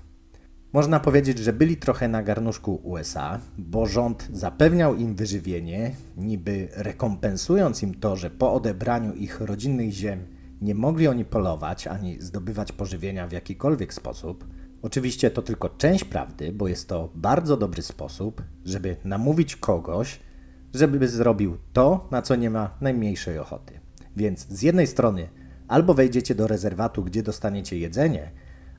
Można 0.73 0.99
powiedzieć, 0.99 1.39
że 1.39 1.53
byli 1.53 1.77
trochę 1.77 2.07
na 2.07 2.23
garnuszku 2.23 2.75
USA, 2.83 3.39
bo 3.57 3.85
rząd 3.85 4.29
zapewniał 4.33 4.95
im 4.95 5.15
wyżywienie, 5.15 5.91
niby 6.17 6.67
rekompensując 6.75 7.83
im 7.83 7.93
to, 7.93 8.15
że 8.15 8.29
po 8.29 8.53
odebraniu 8.53 9.13
ich 9.13 9.41
rodzinnych 9.41 9.91
ziem 9.91 10.34
nie 10.61 10.75
mogli 10.75 11.07
oni 11.07 11.25
polować 11.25 11.87
ani 11.87 12.21
zdobywać 12.21 12.71
pożywienia 12.71 13.27
w 13.27 13.31
jakikolwiek 13.31 13.93
sposób. 13.93 14.47
Oczywiście 14.81 15.31
to 15.31 15.41
tylko 15.41 15.69
część 15.69 16.03
prawdy, 16.03 16.51
bo 16.51 16.67
jest 16.67 16.89
to 16.89 17.09
bardzo 17.15 17.57
dobry 17.57 17.81
sposób, 17.81 18.41
żeby 18.65 18.95
namówić 19.03 19.55
kogoś, 19.55 20.19
żeby 20.73 21.07
zrobił 21.07 21.57
to, 21.73 22.07
na 22.11 22.21
co 22.21 22.35
nie 22.35 22.49
ma 22.49 22.77
najmniejszej 22.81 23.39
ochoty. 23.39 23.79
Więc 24.15 24.47
z 24.47 24.61
jednej 24.61 24.87
strony 24.87 25.29
albo 25.67 25.93
wejdziecie 25.93 26.35
do 26.35 26.47
rezerwatu, 26.47 27.03
gdzie 27.03 27.23
dostaniecie 27.23 27.79
jedzenie, 27.79 28.31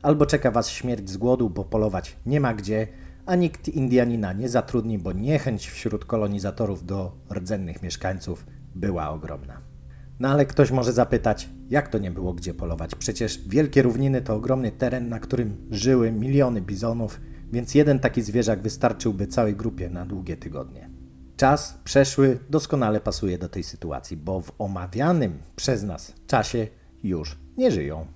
albo 0.02 0.26
czeka 0.26 0.50
was 0.50 0.68
śmierć 0.68 1.10
z 1.10 1.16
głodu, 1.16 1.50
bo 1.50 1.64
polować 1.64 2.16
nie 2.26 2.40
ma 2.40 2.54
gdzie, 2.54 2.88
a 3.26 3.36
nikt 3.36 3.68
Indianina 3.68 4.32
nie 4.32 4.48
zatrudni, 4.48 4.98
bo 4.98 5.12
niechęć 5.12 5.70
wśród 5.70 6.04
kolonizatorów 6.04 6.86
do 6.86 7.12
rdzennych 7.34 7.82
mieszkańców 7.82 8.46
była 8.74 9.10
ogromna. 9.10 9.75
No 10.20 10.28
ale 10.28 10.46
ktoś 10.46 10.70
może 10.70 10.92
zapytać, 10.92 11.48
jak 11.70 11.88
to 11.88 11.98
nie 11.98 12.10
było 12.10 12.34
gdzie 12.34 12.54
polować? 12.54 12.94
Przecież 12.94 13.48
wielkie 13.48 13.82
równiny 13.82 14.22
to 14.22 14.34
ogromny 14.34 14.72
teren, 14.72 15.08
na 15.08 15.20
którym 15.20 15.56
żyły 15.70 16.12
miliony 16.12 16.60
bizonów, 16.60 17.20
więc 17.52 17.74
jeden 17.74 17.98
taki 17.98 18.22
zwierzak 18.22 18.62
wystarczyłby 18.62 19.26
całej 19.26 19.56
grupie 19.56 19.90
na 19.90 20.06
długie 20.06 20.36
tygodnie. 20.36 20.90
Czas 21.36 21.78
przeszły 21.84 22.38
doskonale 22.50 23.00
pasuje 23.00 23.38
do 23.38 23.48
tej 23.48 23.62
sytuacji, 23.62 24.16
bo 24.16 24.40
w 24.40 24.52
omawianym 24.58 25.38
przez 25.56 25.82
nas 25.82 26.12
czasie 26.26 26.66
już 27.02 27.38
nie 27.56 27.70
żyją. 27.70 28.06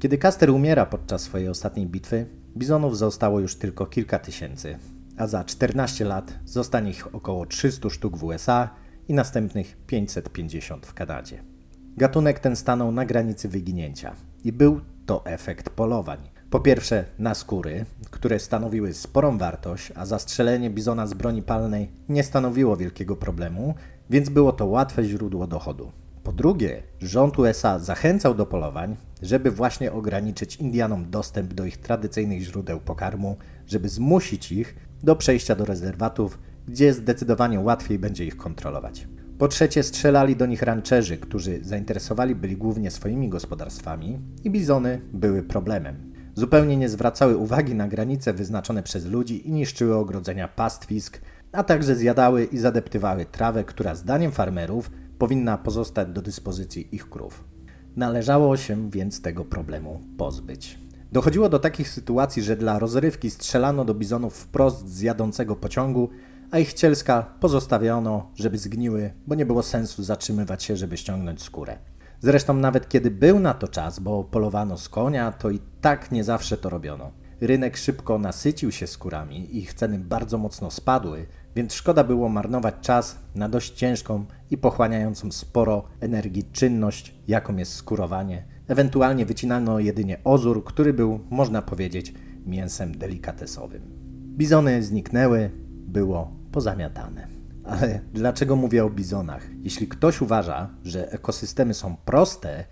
Kiedy 0.00 0.18
Caster 0.18 0.50
umiera 0.50 0.86
podczas 0.86 1.22
swojej 1.22 1.48
ostatniej 1.48 1.86
bitwy, 1.86 2.26
bizonów 2.56 2.98
zostało 2.98 3.40
już 3.40 3.56
tylko 3.56 3.86
kilka 3.86 4.18
tysięcy, 4.18 4.78
a 5.16 5.26
za 5.26 5.44
14 5.44 6.04
lat 6.04 6.38
zostanie 6.44 6.90
ich 6.90 7.14
około 7.14 7.46
300 7.46 7.90
sztuk 7.90 8.16
w 8.16 8.24
USA 8.24 8.70
i 9.08 9.14
następnych 9.14 9.76
550 9.86 10.86
w 10.86 10.94
Kanadzie. 10.94 11.42
Gatunek 11.96 12.38
ten 12.38 12.56
stanął 12.56 12.92
na 12.92 13.04
granicy 13.04 13.48
wyginięcia 13.48 14.14
i 14.44 14.52
był 14.52 14.80
to 15.06 15.26
efekt 15.26 15.70
polowań. 15.70 16.18
Po 16.50 16.60
pierwsze 16.60 17.04
na 17.18 17.34
skóry, 17.34 17.84
które 18.10 18.38
stanowiły 18.38 18.94
sporą 18.94 19.38
wartość, 19.38 19.92
a 19.94 20.06
zastrzelenie 20.06 20.70
bizona 20.70 21.06
z 21.06 21.14
broni 21.14 21.42
palnej 21.42 21.88
nie 22.08 22.22
stanowiło 22.22 22.76
wielkiego 22.76 23.16
problemu, 23.16 23.74
więc 24.10 24.28
było 24.28 24.52
to 24.52 24.66
łatwe 24.66 25.04
źródło 25.04 25.46
dochodu. 25.46 25.92
Po 26.24 26.32
drugie, 26.32 26.82
rząd 27.00 27.38
USA 27.38 27.78
zachęcał 27.78 28.34
do 28.34 28.46
polowań, 28.46 28.96
żeby 29.22 29.50
właśnie 29.50 29.92
ograniczyć 29.92 30.56
Indianom 30.56 31.10
dostęp 31.10 31.54
do 31.54 31.64
ich 31.64 31.76
tradycyjnych 31.76 32.42
źródeł 32.42 32.80
pokarmu, 32.80 33.36
żeby 33.66 33.88
zmusić 33.88 34.52
ich 34.52 34.76
do 35.02 35.16
przejścia 35.16 35.54
do 35.54 35.64
rezerwatów, 35.64 36.38
gdzie 36.68 36.92
zdecydowanie 36.92 37.60
łatwiej 37.60 37.98
będzie 37.98 38.24
ich 38.24 38.36
kontrolować. 38.36 39.08
Po 39.38 39.48
trzecie, 39.48 39.82
strzelali 39.82 40.36
do 40.36 40.46
nich 40.46 40.62
rancherzy, 40.62 41.18
którzy 41.18 41.58
zainteresowali 41.62 42.34
byli 42.34 42.56
głównie 42.56 42.90
swoimi 42.90 43.28
gospodarstwami 43.28 44.18
i 44.44 44.50
bizony 44.50 45.00
były 45.12 45.42
problemem. 45.42 46.12
Zupełnie 46.34 46.76
nie 46.76 46.88
zwracały 46.88 47.36
uwagi 47.36 47.74
na 47.74 47.88
granice 47.88 48.32
wyznaczone 48.32 48.82
przez 48.82 49.06
ludzi 49.06 49.48
i 49.48 49.52
niszczyły 49.52 49.96
ogrodzenia 49.96 50.48
pastwisk, 50.48 51.20
a 51.52 51.62
także 51.62 51.96
zjadały 51.96 52.44
i 52.44 52.58
zadeptywały 52.58 53.24
trawę, 53.24 53.64
która 53.64 53.94
zdaniem 53.94 54.32
farmerów 54.32 54.90
powinna 55.18 55.58
pozostać 55.58 56.08
do 56.08 56.22
dyspozycji 56.22 56.94
ich 56.94 57.10
krów. 57.10 57.44
Należało 57.96 58.56
się 58.56 58.90
więc 58.90 59.22
tego 59.22 59.44
problemu 59.44 60.00
pozbyć. 60.18 60.78
Dochodziło 61.12 61.48
do 61.48 61.58
takich 61.58 61.88
sytuacji, 61.88 62.42
że 62.42 62.56
dla 62.56 62.78
rozrywki 62.78 63.30
strzelano 63.30 63.84
do 63.84 63.94
bizonów 63.94 64.34
wprost 64.34 64.88
z 64.88 65.00
jadącego 65.00 65.56
pociągu, 65.56 66.08
a 66.52 66.58
ich 66.58 66.72
cielska 66.72 67.22
pozostawiono, 67.40 68.30
żeby 68.34 68.58
zgniły, 68.58 69.12
bo 69.26 69.34
nie 69.34 69.46
było 69.46 69.62
sensu 69.62 70.02
zatrzymywać 70.02 70.64
się, 70.64 70.76
żeby 70.76 70.96
ściągnąć 70.96 71.42
skórę. 71.42 71.78
Zresztą 72.20 72.54
nawet 72.54 72.88
kiedy 72.88 73.10
był 73.10 73.40
na 73.40 73.54
to 73.54 73.68
czas, 73.68 73.98
bo 73.98 74.24
polowano 74.24 74.78
z 74.78 74.88
konia, 74.88 75.32
to 75.32 75.50
i 75.50 75.60
tak 75.80 76.12
nie 76.12 76.24
zawsze 76.24 76.56
to 76.56 76.70
robiono. 76.70 77.10
Rynek 77.40 77.76
szybko 77.76 78.18
nasycił 78.18 78.72
się 78.72 78.86
skórami, 78.86 79.56
ich 79.56 79.74
ceny 79.74 79.98
bardzo 79.98 80.38
mocno 80.38 80.70
spadły, 80.70 81.26
więc 81.56 81.74
szkoda 81.74 82.04
było 82.04 82.28
marnować 82.28 82.74
czas 82.80 83.18
na 83.34 83.48
dość 83.48 83.72
ciężką 83.72 84.24
i 84.50 84.58
pochłaniającą 84.58 85.32
sporo 85.32 85.84
energii 86.00 86.44
czynność, 86.52 87.14
jaką 87.28 87.56
jest 87.56 87.74
skurowanie. 87.74 88.44
Ewentualnie 88.68 89.26
wycinano 89.26 89.78
jedynie 89.78 90.18
ozór, 90.24 90.64
który 90.64 90.92
był, 90.92 91.20
można 91.30 91.62
powiedzieć, 91.62 92.14
mięsem 92.46 92.98
delikatesowym. 92.98 93.82
Bizony 94.36 94.82
zniknęły, 94.82 95.50
było 95.86 96.41
pozamiatane. 96.52 97.28
Ale 97.64 98.00
dlaczego 98.12 98.56
mówię 98.56 98.84
o 98.84 98.90
bizonach? 98.90 99.46
Jeśli 99.62 99.88
ktoś 99.88 100.20
uważa, 100.20 100.70
że 100.84 101.12
ekosystemy 101.12 101.74
są 101.74 101.96
proste, 102.04 102.64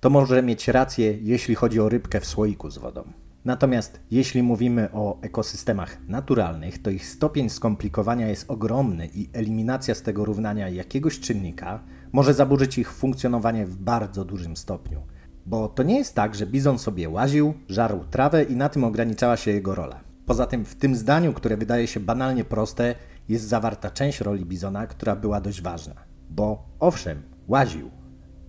to 0.00 0.10
może 0.10 0.42
mieć 0.42 0.68
rację, 0.68 1.18
jeśli 1.22 1.54
chodzi 1.54 1.80
o 1.80 1.88
rybkę 1.88 2.20
w 2.20 2.26
słoiku 2.26 2.70
z 2.70 2.78
wodą. 2.78 3.12
Natomiast 3.44 4.00
jeśli 4.10 4.42
mówimy 4.42 4.88
o 4.92 5.20
ekosystemach 5.20 5.98
naturalnych, 6.08 6.82
to 6.82 6.90
ich 6.90 7.06
stopień 7.06 7.50
skomplikowania 7.50 8.28
jest 8.28 8.50
ogromny 8.50 9.08
i 9.14 9.30
eliminacja 9.32 9.94
z 9.94 10.02
tego 10.02 10.24
równania 10.24 10.68
jakiegoś 10.68 11.20
czynnika 11.20 11.80
może 12.12 12.34
zaburzyć 12.34 12.78
ich 12.78 12.92
funkcjonowanie 12.92 13.66
w 13.66 13.76
bardzo 13.76 14.24
dużym 14.24 14.56
stopniu. 14.56 15.02
Bo 15.46 15.68
to 15.68 15.82
nie 15.82 15.98
jest 15.98 16.14
tak, 16.14 16.34
że 16.34 16.46
bizon 16.46 16.78
sobie 16.78 17.08
łaził, 17.08 17.54
żarł 17.68 18.04
trawę 18.04 18.42
i 18.42 18.56
na 18.56 18.68
tym 18.68 18.84
ograniczała 18.84 19.36
się 19.36 19.50
jego 19.50 19.74
rola. 19.74 20.00
Poza 20.26 20.46
tym 20.46 20.64
w 20.64 20.74
tym 20.74 20.94
zdaniu, 20.94 21.32
które 21.32 21.56
wydaje 21.56 21.86
się 21.86 22.00
banalnie 22.00 22.44
proste, 22.44 22.94
jest 23.28 23.48
zawarta 23.48 23.90
część 23.90 24.20
roli 24.20 24.44
bizona, 24.44 24.86
która 24.86 25.16
była 25.16 25.40
dość 25.40 25.62
ważna. 25.62 25.94
Bo 26.30 26.68
owszem, 26.80 27.22
łaził. 27.48 27.90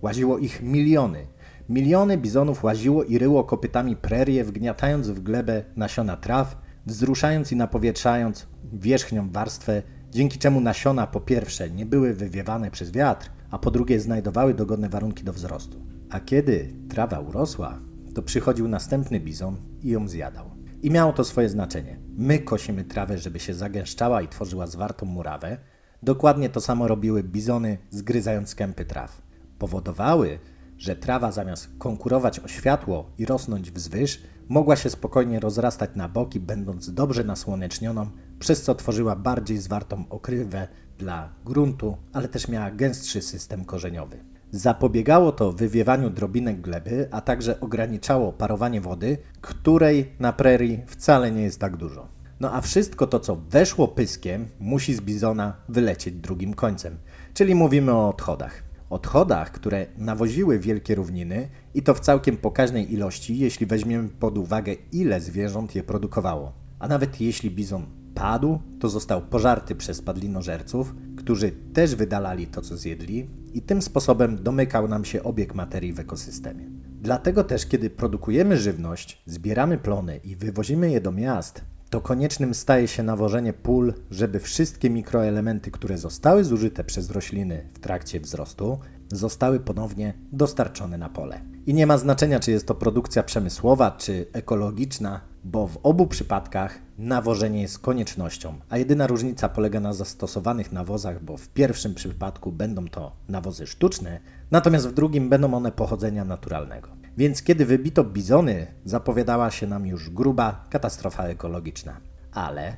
Łaziło 0.02 0.38
ich 0.38 0.62
miliony. 0.62 1.26
Miliony 1.68 2.18
bizonów 2.18 2.64
łaziło 2.64 3.04
i 3.04 3.18
ryło 3.18 3.44
kopytami 3.44 3.96
prerie, 3.96 4.44
wgniatając 4.44 5.08
w 5.08 5.20
glebę 5.20 5.64
nasiona 5.76 6.16
traw, 6.16 6.56
wzruszając 6.86 7.52
i 7.52 7.56
napowietrzając 7.56 8.46
wierzchnią 8.72 9.30
warstwę, 9.30 9.82
dzięki 10.10 10.38
czemu 10.38 10.60
nasiona 10.60 11.06
po 11.06 11.20
pierwsze 11.20 11.70
nie 11.70 11.86
były 11.86 12.14
wywiewane 12.14 12.70
przez 12.70 12.90
wiatr, 12.90 13.30
a 13.50 13.58
po 13.58 13.70
drugie 13.70 14.00
znajdowały 14.00 14.54
dogodne 14.54 14.88
warunki 14.88 15.24
do 15.24 15.32
wzrostu. 15.32 15.78
A 16.10 16.20
kiedy 16.20 16.72
trawa 16.88 17.20
urosła, 17.20 17.78
to 18.14 18.22
przychodził 18.22 18.68
następny 18.68 19.20
bizon 19.20 19.56
i 19.82 19.88
ją 19.88 20.08
zjadał. 20.08 20.59
I 20.82 20.90
miało 20.90 21.12
to 21.12 21.24
swoje 21.24 21.48
znaczenie. 21.48 21.98
My 22.16 22.38
kosimy 22.38 22.84
trawę, 22.84 23.18
żeby 23.18 23.40
się 23.40 23.54
zagęszczała 23.54 24.22
i 24.22 24.28
tworzyła 24.28 24.66
zwartą 24.66 25.06
murawę. 25.06 25.58
Dokładnie 26.02 26.48
to 26.48 26.60
samo 26.60 26.88
robiły 26.88 27.22
bizony, 27.22 27.78
zgryzając 27.90 28.54
kępy 28.54 28.84
traw. 28.84 29.22
Powodowały, 29.58 30.38
że 30.78 30.96
trawa 30.96 31.32
zamiast 31.32 31.68
konkurować 31.78 32.40
o 32.40 32.48
światło 32.48 33.10
i 33.18 33.26
rosnąć 33.26 33.70
wzwyż, 33.70 34.22
mogła 34.48 34.76
się 34.76 34.90
spokojnie 34.90 35.40
rozrastać 35.40 35.90
na 35.94 36.08
boki, 36.08 36.40
będąc 36.40 36.94
dobrze 36.94 37.24
nasłonecznioną, 37.24 38.10
przez 38.38 38.62
co 38.62 38.74
tworzyła 38.74 39.16
bardziej 39.16 39.58
zwartą 39.58 40.04
okrywę 40.10 40.68
dla 40.98 41.32
gruntu, 41.44 41.96
ale 42.12 42.28
też 42.28 42.48
miała 42.48 42.70
gęstszy 42.70 43.22
system 43.22 43.64
korzeniowy. 43.64 44.29
Zapobiegało 44.52 45.32
to 45.32 45.52
wywiewaniu 45.52 46.10
drobinek 46.10 46.60
gleby, 46.60 47.08
a 47.10 47.20
także 47.20 47.60
ograniczało 47.60 48.32
parowanie 48.32 48.80
wody, 48.80 49.18
której 49.40 50.12
na 50.18 50.32
prerii 50.32 50.82
wcale 50.86 51.32
nie 51.32 51.42
jest 51.42 51.60
tak 51.60 51.76
dużo. 51.76 52.08
No 52.40 52.54
a 52.54 52.60
wszystko 52.60 53.06
to, 53.06 53.20
co 53.20 53.36
weszło 53.36 53.88
pyskiem, 53.88 54.48
musi 54.60 54.94
z 54.94 55.00
bizona 55.00 55.56
wylecieć 55.68 56.14
drugim 56.14 56.54
końcem, 56.54 56.98
czyli 57.34 57.54
mówimy 57.54 57.92
o 57.92 58.08
odchodach. 58.08 58.62
Odchodach, 58.90 59.52
które 59.52 59.86
nawoziły 59.96 60.58
wielkie 60.58 60.94
równiny 60.94 61.48
i 61.74 61.82
to 61.82 61.94
w 61.94 62.00
całkiem 62.00 62.36
pokaźnej 62.36 62.92
ilości, 62.92 63.38
jeśli 63.38 63.66
weźmiemy 63.66 64.08
pod 64.08 64.38
uwagę, 64.38 64.72
ile 64.92 65.20
zwierząt 65.20 65.74
je 65.74 65.82
produkowało. 65.82 66.52
A 66.78 66.88
nawet 66.88 67.20
jeśli 67.20 67.50
bizon 67.50 67.86
padł, 68.14 68.60
to 68.80 68.88
został 68.88 69.22
pożarty 69.22 69.74
przez 69.74 70.02
padlinożerców, 70.02 70.94
którzy 71.30 71.52
też 71.72 71.94
wydalali 71.94 72.46
to, 72.46 72.62
co 72.62 72.76
zjedli, 72.76 73.30
i 73.54 73.62
tym 73.62 73.82
sposobem 73.82 74.42
domykał 74.42 74.88
nam 74.88 75.04
się 75.04 75.22
obieg 75.22 75.54
materii 75.54 75.92
w 75.92 76.00
ekosystemie. 76.00 76.64
Dlatego 77.00 77.44
też, 77.44 77.66
kiedy 77.66 77.90
produkujemy 77.90 78.56
żywność, 78.56 79.22
zbieramy 79.26 79.78
plony 79.78 80.16
i 80.24 80.36
wywozimy 80.36 80.90
je 80.90 81.00
do 81.00 81.12
miast, 81.12 81.64
to 81.90 82.00
koniecznym 82.00 82.54
staje 82.54 82.88
się 82.88 83.02
nawożenie 83.02 83.52
pól, 83.52 83.94
żeby 84.10 84.40
wszystkie 84.40 84.90
mikroelementy, 84.90 85.70
które 85.70 85.98
zostały 85.98 86.44
zużyte 86.44 86.84
przez 86.84 87.10
rośliny 87.10 87.68
w 87.74 87.78
trakcie 87.78 88.20
wzrostu, 88.20 88.78
zostały 89.08 89.60
ponownie 89.60 90.14
dostarczone 90.32 90.98
na 90.98 91.08
pole. 91.08 91.40
I 91.66 91.74
nie 91.74 91.86
ma 91.86 91.98
znaczenia, 91.98 92.40
czy 92.40 92.50
jest 92.50 92.66
to 92.66 92.74
produkcja 92.74 93.22
przemysłowa, 93.22 93.90
czy 93.90 94.26
ekologiczna, 94.32 95.20
bo 95.44 95.66
w 95.66 95.78
obu 95.82 96.06
przypadkach 96.06 96.78
nawożenie 96.98 97.62
jest 97.62 97.78
koniecznością, 97.78 98.54
a 98.68 98.78
jedyna 98.78 99.06
różnica 99.06 99.48
polega 99.48 99.80
na 99.80 99.92
zastosowanych 99.92 100.72
nawozach, 100.72 101.24
bo 101.24 101.36
w 101.36 101.48
pierwszym 101.48 101.94
przypadku 101.94 102.52
będą 102.52 102.88
to 102.88 103.12
nawozy 103.28 103.66
sztuczne, 103.66 104.20
natomiast 104.50 104.88
w 104.88 104.94
drugim 104.94 105.28
będą 105.28 105.54
one 105.54 105.72
pochodzenia 105.72 106.24
naturalnego. 106.24 106.88
Więc 107.16 107.42
kiedy 107.42 107.66
wybito 107.66 108.04
bizony, 108.04 108.66
zapowiadała 108.84 109.50
się 109.50 109.66
nam 109.66 109.86
już 109.86 110.10
gruba 110.10 110.66
katastrofa 110.70 111.24
ekologiczna. 111.24 112.00
Ale 112.32 112.76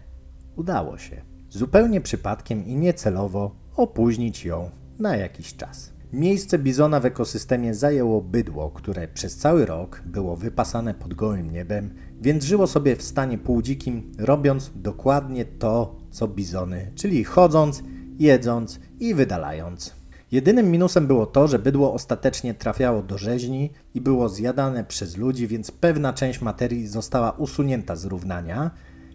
udało 0.56 0.98
się. 0.98 1.22
Zupełnie 1.48 2.00
przypadkiem 2.00 2.66
i 2.66 2.76
niecelowo 2.76 3.56
opóźnić 3.76 4.44
ją 4.44 4.70
na 4.98 5.16
jakiś 5.16 5.56
czas. 5.56 5.91
Miejsce 6.12 6.58
bizona 6.58 7.00
w 7.00 7.06
ekosystemie 7.06 7.74
zajęło 7.74 8.22
bydło, 8.22 8.70
które 8.70 9.08
przez 9.08 9.36
cały 9.36 9.66
rok 9.66 10.02
było 10.06 10.36
wypasane 10.36 10.94
pod 10.94 11.14
gołym 11.14 11.52
niebem, 11.52 11.90
więc 12.20 12.44
żyło 12.44 12.66
sobie 12.66 12.96
w 12.96 13.02
stanie 13.02 13.38
półdzikim, 13.38 14.12
robiąc 14.18 14.70
dokładnie 14.76 15.44
to, 15.44 15.96
co 16.10 16.28
bizony, 16.28 16.90
czyli 16.94 17.24
chodząc, 17.24 17.82
jedząc 18.18 18.80
i 19.00 19.14
wydalając. 19.14 19.94
Jedynym 20.32 20.70
minusem 20.70 21.06
było 21.06 21.26
to, 21.26 21.48
że 21.48 21.58
bydło 21.58 21.94
ostatecznie 21.94 22.54
trafiało 22.54 23.02
do 23.02 23.18
rzeźni 23.18 23.70
i 23.94 24.00
było 24.00 24.28
zjadane 24.28 24.84
przez 24.84 25.16
ludzi, 25.16 25.48
więc 25.48 25.70
pewna 25.70 26.12
część 26.12 26.40
materii 26.40 26.86
została 26.86 27.30
usunięta 27.30 27.96
z 27.96 28.04
równania. 28.04 28.70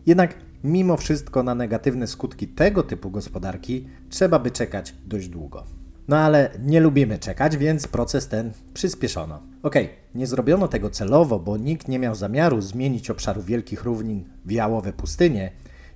Jednak 0.06 0.36
mimo 0.64 0.98
wszystko 0.98 1.44
na 1.44 1.56
negatywne 1.56 2.08
skutki 2.08 2.48
tego 2.48 2.84
typu 2.84 3.12
gospodarki 3.12 3.88
trzeba 4.10 4.40
by 4.40 4.52
czekać 4.52 4.96
dość 5.06 5.28
długo. 5.28 5.77
No 6.08 6.18
ale 6.18 6.50
nie 6.60 6.80
lubimy 6.80 7.20
czekać, 7.20 7.58
więc 7.58 7.88
proces 7.88 8.28
ten 8.28 8.52
przyspieszono. 8.74 9.42
Okej, 9.64 9.86
okay, 9.86 9.98
nie 10.16 10.28
zrobiono 10.28 10.68
tego 10.68 10.90
celowo, 10.90 11.40
bo 11.40 11.58
nikt 11.58 11.88
nie 11.88 12.00
miał 12.00 12.16
zamiaru 12.16 12.62
zmienić 12.62 13.10
obszaru 13.10 13.42
wielkich 13.42 13.84
równin 13.84 14.24
w 14.46 14.52
jałowe 14.52 14.94
pustynie, 14.94 15.52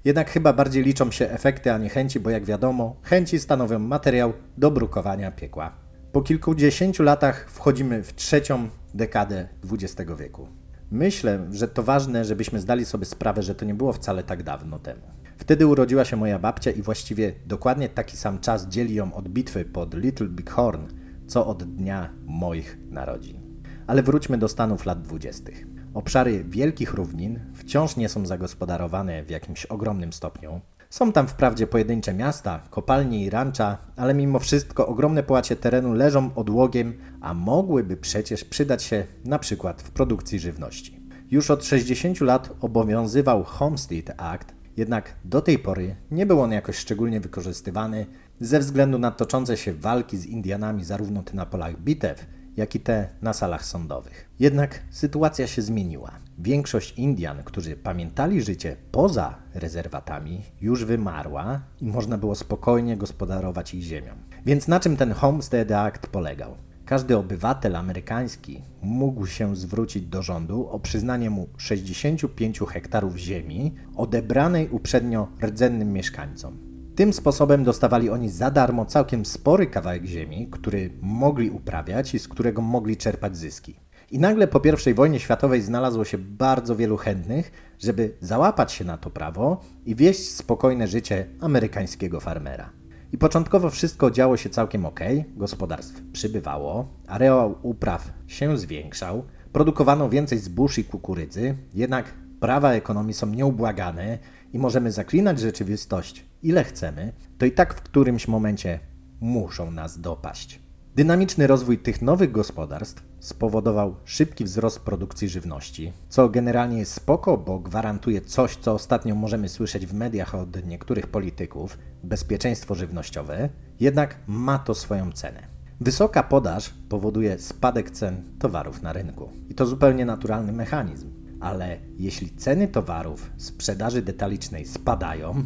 jednak 0.05 0.29
chyba 0.29 0.53
bardziej 0.53 0.83
liczą 0.83 1.11
się 1.11 1.29
efekty, 1.29 1.71
a 1.71 1.77
nie 1.77 1.89
chęci, 1.89 2.19
bo 2.19 2.29
jak 2.29 2.45
wiadomo, 2.45 2.95
chęci 3.03 3.39
stanowią 3.39 3.79
materiał 3.79 4.33
do 4.57 4.71
brukowania 4.71 5.31
piekła. 5.31 5.71
Po 6.11 6.21
kilkudziesięciu 6.21 7.03
latach 7.03 7.49
wchodzimy 7.49 8.03
w 8.03 8.15
trzecią 8.15 8.69
dekadę 8.93 9.47
XX 9.71 10.11
wieku. 10.19 10.47
Myślę, 10.91 11.47
że 11.51 11.67
to 11.67 11.83
ważne, 11.83 12.25
żebyśmy 12.25 12.59
zdali 12.59 12.85
sobie 12.85 13.05
sprawę, 13.05 13.43
że 13.43 13.55
to 13.55 13.65
nie 13.65 13.73
było 13.73 13.93
wcale 13.93 14.23
tak 14.23 14.43
dawno 14.43 14.79
temu. 14.79 15.01
Wtedy 15.41 15.67
urodziła 15.67 16.05
się 16.05 16.15
moja 16.15 16.39
babcia 16.39 16.71
i 16.71 16.81
właściwie 16.81 17.33
dokładnie 17.45 17.89
taki 17.89 18.17
sam 18.17 18.39
czas 18.39 18.67
dzieli 18.67 18.95
ją 18.95 19.13
od 19.13 19.29
bitwy 19.29 19.65
pod 19.65 19.93
Little 19.93 20.27
Big 20.27 20.49
Horn, 20.49 20.81
co 21.27 21.47
od 21.47 21.63
dnia 21.63 22.09
moich 22.25 22.77
narodzin. 22.89 23.39
Ale 23.87 24.03
wróćmy 24.03 24.37
do 24.37 24.47
Stanów 24.47 24.85
lat 24.85 25.01
dwudziestych. 25.01 25.67
Obszary 25.93 26.43
wielkich 26.43 26.93
równin 26.93 27.39
wciąż 27.53 27.95
nie 27.95 28.09
są 28.09 28.25
zagospodarowane 28.25 29.23
w 29.23 29.29
jakimś 29.29 29.65
ogromnym 29.65 30.13
stopniu. 30.13 30.61
Są 30.89 31.11
tam 31.11 31.27
wprawdzie 31.27 31.67
pojedyncze 31.67 32.13
miasta, 32.13 32.59
kopalnie 32.69 33.25
i 33.25 33.29
rancza, 33.29 33.77
ale 33.95 34.13
mimo 34.13 34.39
wszystko 34.39 34.87
ogromne 34.87 35.23
połacie 35.23 35.55
terenu 35.55 35.93
leżą 35.93 36.35
odłogiem, 36.35 36.93
a 37.21 37.33
mogłyby 37.33 37.97
przecież 37.97 38.43
przydać 38.43 38.83
się 38.83 39.05
na 39.25 39.39
przykład 39.39 39.81
w 39.81 39.91
produkcji 39.91 40.39
żywności. 40.39 41.01
Już 41.31 41.51
od 41.51 41.65
60 41.65 42.21
lat 42.21 42.49
obowiązywał 42.61 43.43
Homestead 43.43 44.15
Act, 44.17 44.60
jednak 44.77 45.15
do 45.25 45.41
tej 45.41 45.59
pory 45.59 45.95
nie 46.11 46.25
był 46.25 46.41
on 46.41 46.51
jakoś 46.51 46.77
szczególnie 46.77 47.19
wykorzystywany 47.19 48.05
ze 48.39 48.59
względu 48.59 48.99
na 48.99 49.11
toczące 49.11 49.57
się 49.57 49.73
walki 49.73 50.17
z 50.17 50.25
Indianami 50.25 50.83
zarówno 50.83 51.23
na 51.33 51.45
polach 51.45 51.79
bitew, 51.79 52.25
jak 52.57 52.75
i 52.75 52.79
te 52.79 53.09
na 53.21 53.33
salach 53.33 53.65
sądowych. 53.65 54.29
Jednak 54.39 54.79
sytuacja 54.89 55.47
się 55.47 55.61
zmieniła. 55.61 56.11
Większość 56.37 56.93
Indian, 56.97 57.43
którzy 57.43 57.75
pamiętali 57.75 58.41
życie 58.41 58.75
poza 58.91 59.35
rezerwatami, 59.53 60.41
już 60.61 60.85
wymarła 60.85 61.61
i 61.81 61.85
można 61.85 62.17
było 62.17 62.35
spokojnie 62.35 62.97
gospodarować 62.97 63.73
ich 63.73 63.83
ziemią. 63.83 64.13
Więc 64.45 64.67
na 64.67 64.79
czym 64.79 64.97
ten 64.97 65.11
Homestead 65.11 65.71
Act 65.71 66.07
polegał? 66.07 66.55
Każdy 66.91 67.17
obywatel 67.17 67.75
amerykański 67.75 68.61
mógł 68.81 69.27
się 69.27 69.55
zwrócić 69.55 70.05
do 70.05 70.21
rządu 70.21 70.67
o 70.69 70.79
przyznanie 70.79 71.29
mu 71.29 71.49
65 71.57 72.59
hektarów 72.59 73.17
ziemi 73.17 73.75
odebranej 73.95 74.69
uprzednio 74.69 75.27
rdzennym 75.43 75.93
mieszkańcom. 75.93 76.57
Tym 76.95 77.13
sposobem 77.13 77.63
dostawali 77.63 78.09
oni 78.09 78.29
za 78.29 78.51
darmo 78.51 78.85
całkiem 78.85 79.25
spory 79.25 79.67
kawałek 79.67 80.05
ziemi, 80.05 80.47
który 80.51 80.89
mogli 81.01 81.49
uprawiać 81.49 82.13
i 82.13 82.19
z 82.19 82.27
którego 82.27 82.61
mogli 82.61 82.97
czerpać 82.97 83.37
zyski. 83.37 83.75
I 84.11 84.19
nagle 84.19 84.47
po 84.47 84.61
I 84.89 84.93
wojnie 84.93 85.19
światowej 85.19 85.61
znalazło 85.61 86.05
się 86.05 86.17
bardzo 86.17 86.75
wielu 86.75 86.97
chętnych, 86.97 87.51
żeby 87.79 88.17
załapać 88.21 88.71
się 88.71 88.85
na 88.85 88.97
to 88.97 89.09
prawo 89.09 89.61
i 89.85 89.95
wieść 89.95 90.29
spokojne 90.29 90.87
życie 90.87 91.27
amerykańskiego 91.39 92.19
farmera. 92.19 92.80
I 93.13 93.17
początkowo 93.17 93.69
wszystko 93.69 94.11
działo 94.11 94.37
się 94.37 94.49
całkiem 94.49 94.85
ok, 94.85 94.99
gospodarstw 95.35 96.01
przybywało, 96.13 96.87
areał 97.07 97.55
upraw 97.61 98.13
się 98.27 98.57
zwiększał, 98.57 99.23
produkowano 99.53 100.09
więcej 100.09 100.39
zbóż 100.39 100.77
i 100.77 100.83
kukurydzy, 100.83 101.55
jednak 101.73 102.13
prawa 102.39 102.73
ekonomii 102.73 103.13
są 103.13 103.27
nieubłagane 103.27 104.17
i 104.53 104.59
możemy 104.59 104.91
zaklinać 104.91 105.39
rzeczywistość 105.39 106.25
ile 106.43 106.63
chcemy, 106.63 107.13
to 107.37 107.45
i 107.45 107.51
tak 107.51 107.73
w 107.73 107.81
którymś 107.81 108.27
momencie 108.27 108.79
muszą 109.19 109.71
nas 109.71 110.01
dopaść. 110.01 110.60
Dynamiczny 110.95 111.47
rozwój 111.47 111.77
tych 111.77 112.01
nowych 112.01 112.31
gospodarstw 112.31 113.03
spowodował 113.19 113.95
szybki 114.05 114.43
wzrost 114.43 114.79
produkcji 114.79 115.29
żywności, 115.29 115.93
co 116.09 116.29
generalnie 116.29 116.77
jest 116.77 116.93
spoko, 116.93 117.37
bo 117.37 117.59
gwarantuje 117.59 118.21
coś, 118.21 118.55
co 118.55 118.73
ostatnio 118.73 119.15
możemy 119.15 119.49
słyszeć 119.49 119.87
w 119.87 119.93
mediach 119.93 120.35
od 120.35 120.65
niektórych 120.65 121.07
polityków 121.07 121.77
bezpieczeństwo 122.03 122.75
żywnościowe, 122.75 123.49
jednak 123.79 124.15
ma 124.27 124.59
to 124.59 124.73
swoją 124.73 125.11
cenę. 125.11 125.47
Wysoka 125.81 126.23
podaż 126.23 126.73
powoduje 126.89 127.39
spadek 127.39 127.91
cen 127.91 128.23
towarów 128.39 128.81
na 128.81 128.93
rynku. 128.93 129.29
I 129.49 129.55
to 129.55 129.65
zupełnie 129.65 130.05
naturalny 130.05 130.51
mechanizm. 130.51 131.11
Ale 131.39 131.77
jeśli 131.97 132.29
ceny 132.29 132.67
towarów 132.67 133.31
sprzedaży 133.37 134.01
detalicznej 134.01 134.65
spadają, 134.65 135.43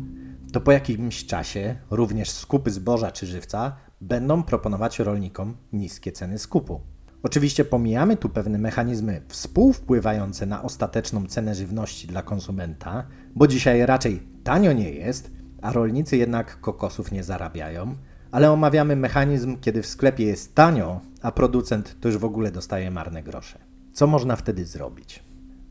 to 0.51 0.61
po 0.61 0.71
jakimś 0.71 1.25
czasie 1.25 1.75
również 1.91 2.29
skupy 2.29 2.71
zboża 2.71 3.11
czy 3.11 3.25
żywca 3.25 3.75
będą 4.01 4.43
proponować 4.43 4.99
rolnikom 4.99 5.57
niskie 5.73 6.11
ceny 6.11 6.39
skupu. 6.39 6.81
Oczywiście 7.23 7.65
pomijamy 7.65 8.17
tu 8.17 8.29
pewne 8.29 8.57
mechanizmy 8.57 9.21
współwpływające 9.27 10.45
na 10.45 10.63
ostateczną 10.63 11.25
cenę 11.27 11.55
żywności 11.55 12.07
dla 12.07 12.21
konsumenta, 12.21 13.07
bo 13.35 13.47
dzisiaj 13.47 13.85
raczej 13.85 14.23
tanio 14.43 14.73
nie 14.73 14.89
jest, 14.89 15.31
a 15.61 15.71
rolnicy 15.71 16.17
jednak 16.17 16.61
kokosów 16.61 17.11
nie 17.11 17.23
zarabiają, 17.23 17.95
ale 18.31 18.51
omawiamy 18.51 18.95
mechanizm, 18.95 19.57
kiedy 19.59 19.81
w 19.81 19.87
sklepie 19.87 20.25
jest 20.25 20.55
tanio, 20.55 21.01
a 21.21 21.31
producent 21.31 21.95
to 21.99 22.07
już 22.07 22.17
w 22.17 22.25
ogóle 22.25 22.51
dostaje 22.51 22.91
marne 22.91 23.23
grosze. 23.23 23.59
Co 23.93 24.07
można 24.07 24.35
wtedy 24.35 24.65
zrobić? 24.65 25.23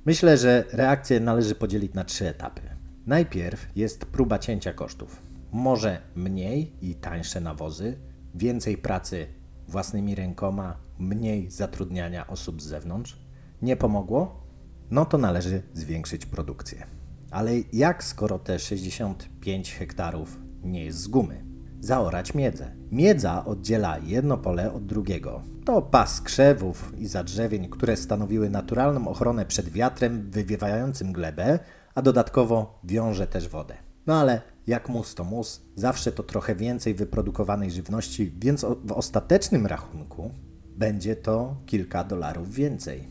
Myślę, 0.06 0.36
że 0.36 0.64
reakcję 0.72 1.20
należy 1.20 1.54
podzielić 1.54 1.94
na 1.94 2.04
trzy 2.04 2.28
etapy. 2.28 2.62
Najpierw 3.06 3.76
jest 3.76 4.04
próba 4.04 4.38
cięcia 4.38 4.72
kosztów. 4.72 5.22
Może 5.52 6.00
mniej 6.16 6.72
i 6.82 6.94
tańsze 6.94 7.40
nawozy, 7.40 7.96
więcej 8.34 8.76
pracy 8.76 9.26
własnymi 9.68 10.14
rękoma, 10.14 10.76
mniej 10.98 11.50
zatrudniania 11.50 12.26
osób 12.26 12.62
z 12.62 12.66
zewnątrz. 12.66 13.18
Nie 13.62 13.76
pomogło? 13.76 14.44
No 14.90 15.04
to 15.04 15.18
należy 15.18 15.62
zwiększyć 15.72 16.26
produkcję. 16.26 16.86
Ale 17.30 17.52
jak 17.72 18.04
skoro 18.04 18.38
te 18.38 18.58
65 18.58 19.74
hektarów 19.74 20.38
nie 20.62 20.84
jest 20.84 20.98
z 20.98 21.08
gumy? 21.08 21.44
Zaorać 21.80 22.34
miedzę. 22.34 22.70
Miedza 22.92 23.44
oddziela 23.44 23.98
jedno 23.98 24.38
pole 24.38 24.72
od 24.72 24.86
drugiego. 24.86 25.42
To 25.64 25.82
pas 25.82 26.20
krzewów 26.20 26.92
i 26.98 27.06
zadrzewień, 27.06 27.68
które 27.68 27.96
stanowiły 27.96 28.50
naturalną 28.50 29.08
ochronę 29.08 29.46
przed 29.46 29.68
wiatrem 29.68 30.30
wywiewającym 30.30 31.12
glebę, 31.12 31.58
a 31.94 32.02
dodatkowo 32.02 32.80
wiąże 32.84 33.26
też 33.26 33.48
wodę. 33.48 33.74
No 34.06 34.20
ale 34.20 34.40
jak 34.66 34.88
mus 34.88 35.14
to 35.14 35.24
mus, 35.24 35.62
zawsze 35.76 36.12
to 36.12 36.22
trochę 36.22 36.54
więcej 36.54 36.94
wyprodukowanej 36.94 37.70
żywności, 37.70 38.32
więc 38.40 38.66
w 38.84 38.92
ostatecznym 38.92 39.66
rachunku 39.66 40.30
będzie 40.76 41.16
to 41.16 41.56
kilka 41.66 42.04
dolarów 42.04 42.54
więcej. 42.54 43.08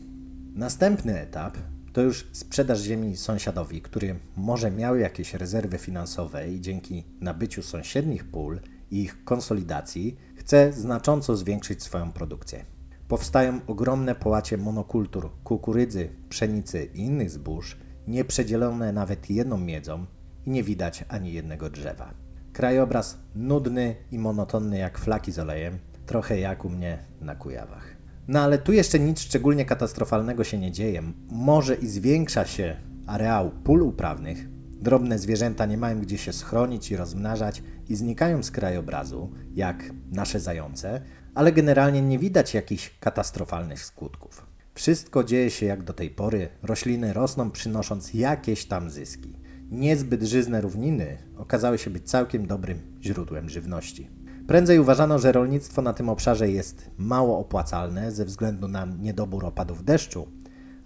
Następny 0.54 1.20
etap 1.20 1.56
to 1.92 2.02
już 2.02 2.28
sprzedaż 2.32 2.80
ziemi 2.80 3.16
sąsiadowi, 3.16 3.82
który 3.82 4.18
może 4.36 4.70
miał 4.70 4.96
jakieś 4.96 5.34
rezerwy 5.34 5.78
finansowe 5.78 6.48
i 6.52 6.60
dzięki 6.60 7.04
nabyciu 7.20 7.62
sąsiednich 7.62 8.24
pól 8.24 8.60
i 8.90 9.02
ich 9.02 9.24
konsolidacji 9.24 10.16
chce 10.36 10.72
znacząco 10.72 11.36
zwiększyć 11.36 11.82
swoją 11.82 12.12
produkcję. 12.12 12.64
Powstają 13.08 13.60
ogromne 13.66 14.14
połacie 14.14 14.56
monokultur 14.56 15.30
kukurydzy, 15.44 16.08
pszenicy 16.28 16.88
i 16.94 17.00
innych 17.00 17.30
zbóż, 17.30 17.76
nieprzedzielone 18.08 18.92
nawet 18.92 19.30
jedną 19.30 19.58
miedzą 19.58 20.06
i 20.46 20.50
nie 20.50 20.62
widać 20.62 21.04
ani 21.08 21.32
jednego 21.32 21.70
drzewa. 21.70 22.14
Krajobraz 22.52 23.18
nudny 23.34 23.96
i 24.10 24.18
monotonny 24.18 24.78
jak 24.78 24.98
flaki 24.98 25.32
z 25.32 25.38
olejem, 25.38 25.78
trochę 26.06 26.38
jak 26.38 26.64
u 26.64 26.70
mnie 26.70 26.98
na 27.20 27.34
Kujawach. 27.34 27.96
No 28.28 28.40
ale 28.40 28.58
tu 28.58 28.72
jeszcze 28.72 28.98
nic 28.98 29.20
szczególnie 29.20 29.64
katastrofalnego 29.64 30.44
się 30.44 30.58
nie 30.58 30.72
dzieje. 30.72 31.02
Może 31.30 31.74
i 31.74 31.86
zwiększa 31.86 32.46
się 32.46 32.76
areał 33.06 33.50
pól 33.50 33.82
uprawnych, 33.82 34.48
drobne 34.80 35.18
zwierzęta 35.18 35.66
nie 35.66 35.78
mają 35.78 36.00
gdzie 36.00 36.18
się 36.18 36.32
schronić 36.32 36.90
i 36.90 36.96
rozmnażać 36.96 37.62
i 37.88 37.96
znikają 37.96 38.42
z 38.42 38.50
krajobrazu, 38.50 39.30
jak 39.54 39.84
nasze 40.12 40.40
zające, 40.40 41.00
ale 41.34 41.52
generalnie 41.52 42.02
nie 42.02 42.18
widać 42.18 42.54
jakichś 42.54 42.98
katastrofalnych 43.00 43.84
skutków. 43.84 44.46
Wszystko 44.74 45.24
dzieje 45.24 45.50
się 45.50 45.66
jak 45.66 45.82
do 45.82 45.92
tej 45.92 46.10
pory, 46.10 46.48
rośliny 46.62 47.12
rosną 47.12 47.50
przynosząc 47.50 48.14
jakieś 48.14 48.66
tam 48.66 48.90
zyski. 48.90 49.43
Niezbyt 49.70 50.22
żyzne 50.22 50.60
równiny 50.60 51.18
okazały 51.36 51.78
się 51.78 51.90
być 51.90 52.10
całkiem 52.10 52.46
dobrym 52.46 52.78
źródłem 53.02 53.48
żywności. 53.48 54.10
Prędzej 54.46 54.78
uważano, 54.78 55.18
że 55.18 55.32
rolnictwo 55.32 55.82
na 55.82 55.92
tym 55.92 56.08
obszarze 56.08 56.50
jest 56.50 56.90
mało 56.98 57.38
opłacalne 57.38 58.12
ze 58.12 58.24
względu 58.24 58.68
na 58.68 58.84
niedobór 58.84 59.44
opadów 59.44 59.84
deszczu, 59.84 60.26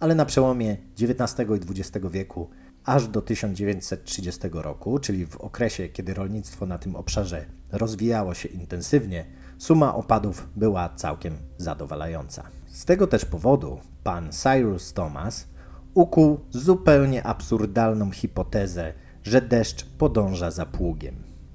ale 0.00 0.14
na 0.14 0.24
przełomie 0.24 0.76
XIX 1.00 1.50
i 1.50 1.80
XX 1.80 2.06
wieku 2.10 2.50
aż 2.84 3.08
do 3.08 3.22
1930 3.22 4.40
roku, 4.52 4.98
czyli 4.98 5.26
w 5.26 5.36
okresie, 5.36 5.88
kiedy 5.88 6.14
rolnictwo 6.14 6.66
na 6.66 6.78
tym 6.78 6.96
obszarze 6.96 7.44
rozwijało 7.72 8.34
się 8.34 8.48
intensywnie, 8.48 9.24
suma 9.58 9.94
opadów 9.94 10.48
była 10.56 10.88
całkiem 10.88 11.34
zadowalająca. 11.56 12.42
Z 12.66 12.84
tego 12.84 13.06
też 13.06 13.24
powodu 13.24 13.78
pan 14.04 14.32
Cyrus 14.32 14.92
Thomas 14.92 15.48
ukuł 15.94 16.40
zupełnie 16.50 17.26
absurdalną 17.26 18.10
hipotezę, 18.10 18.92
że 19.22 19.42
deszcz 19.42 19.84
podąża 19.84 20.50
za 20.50 20.66
pługiem. 20.66 21.14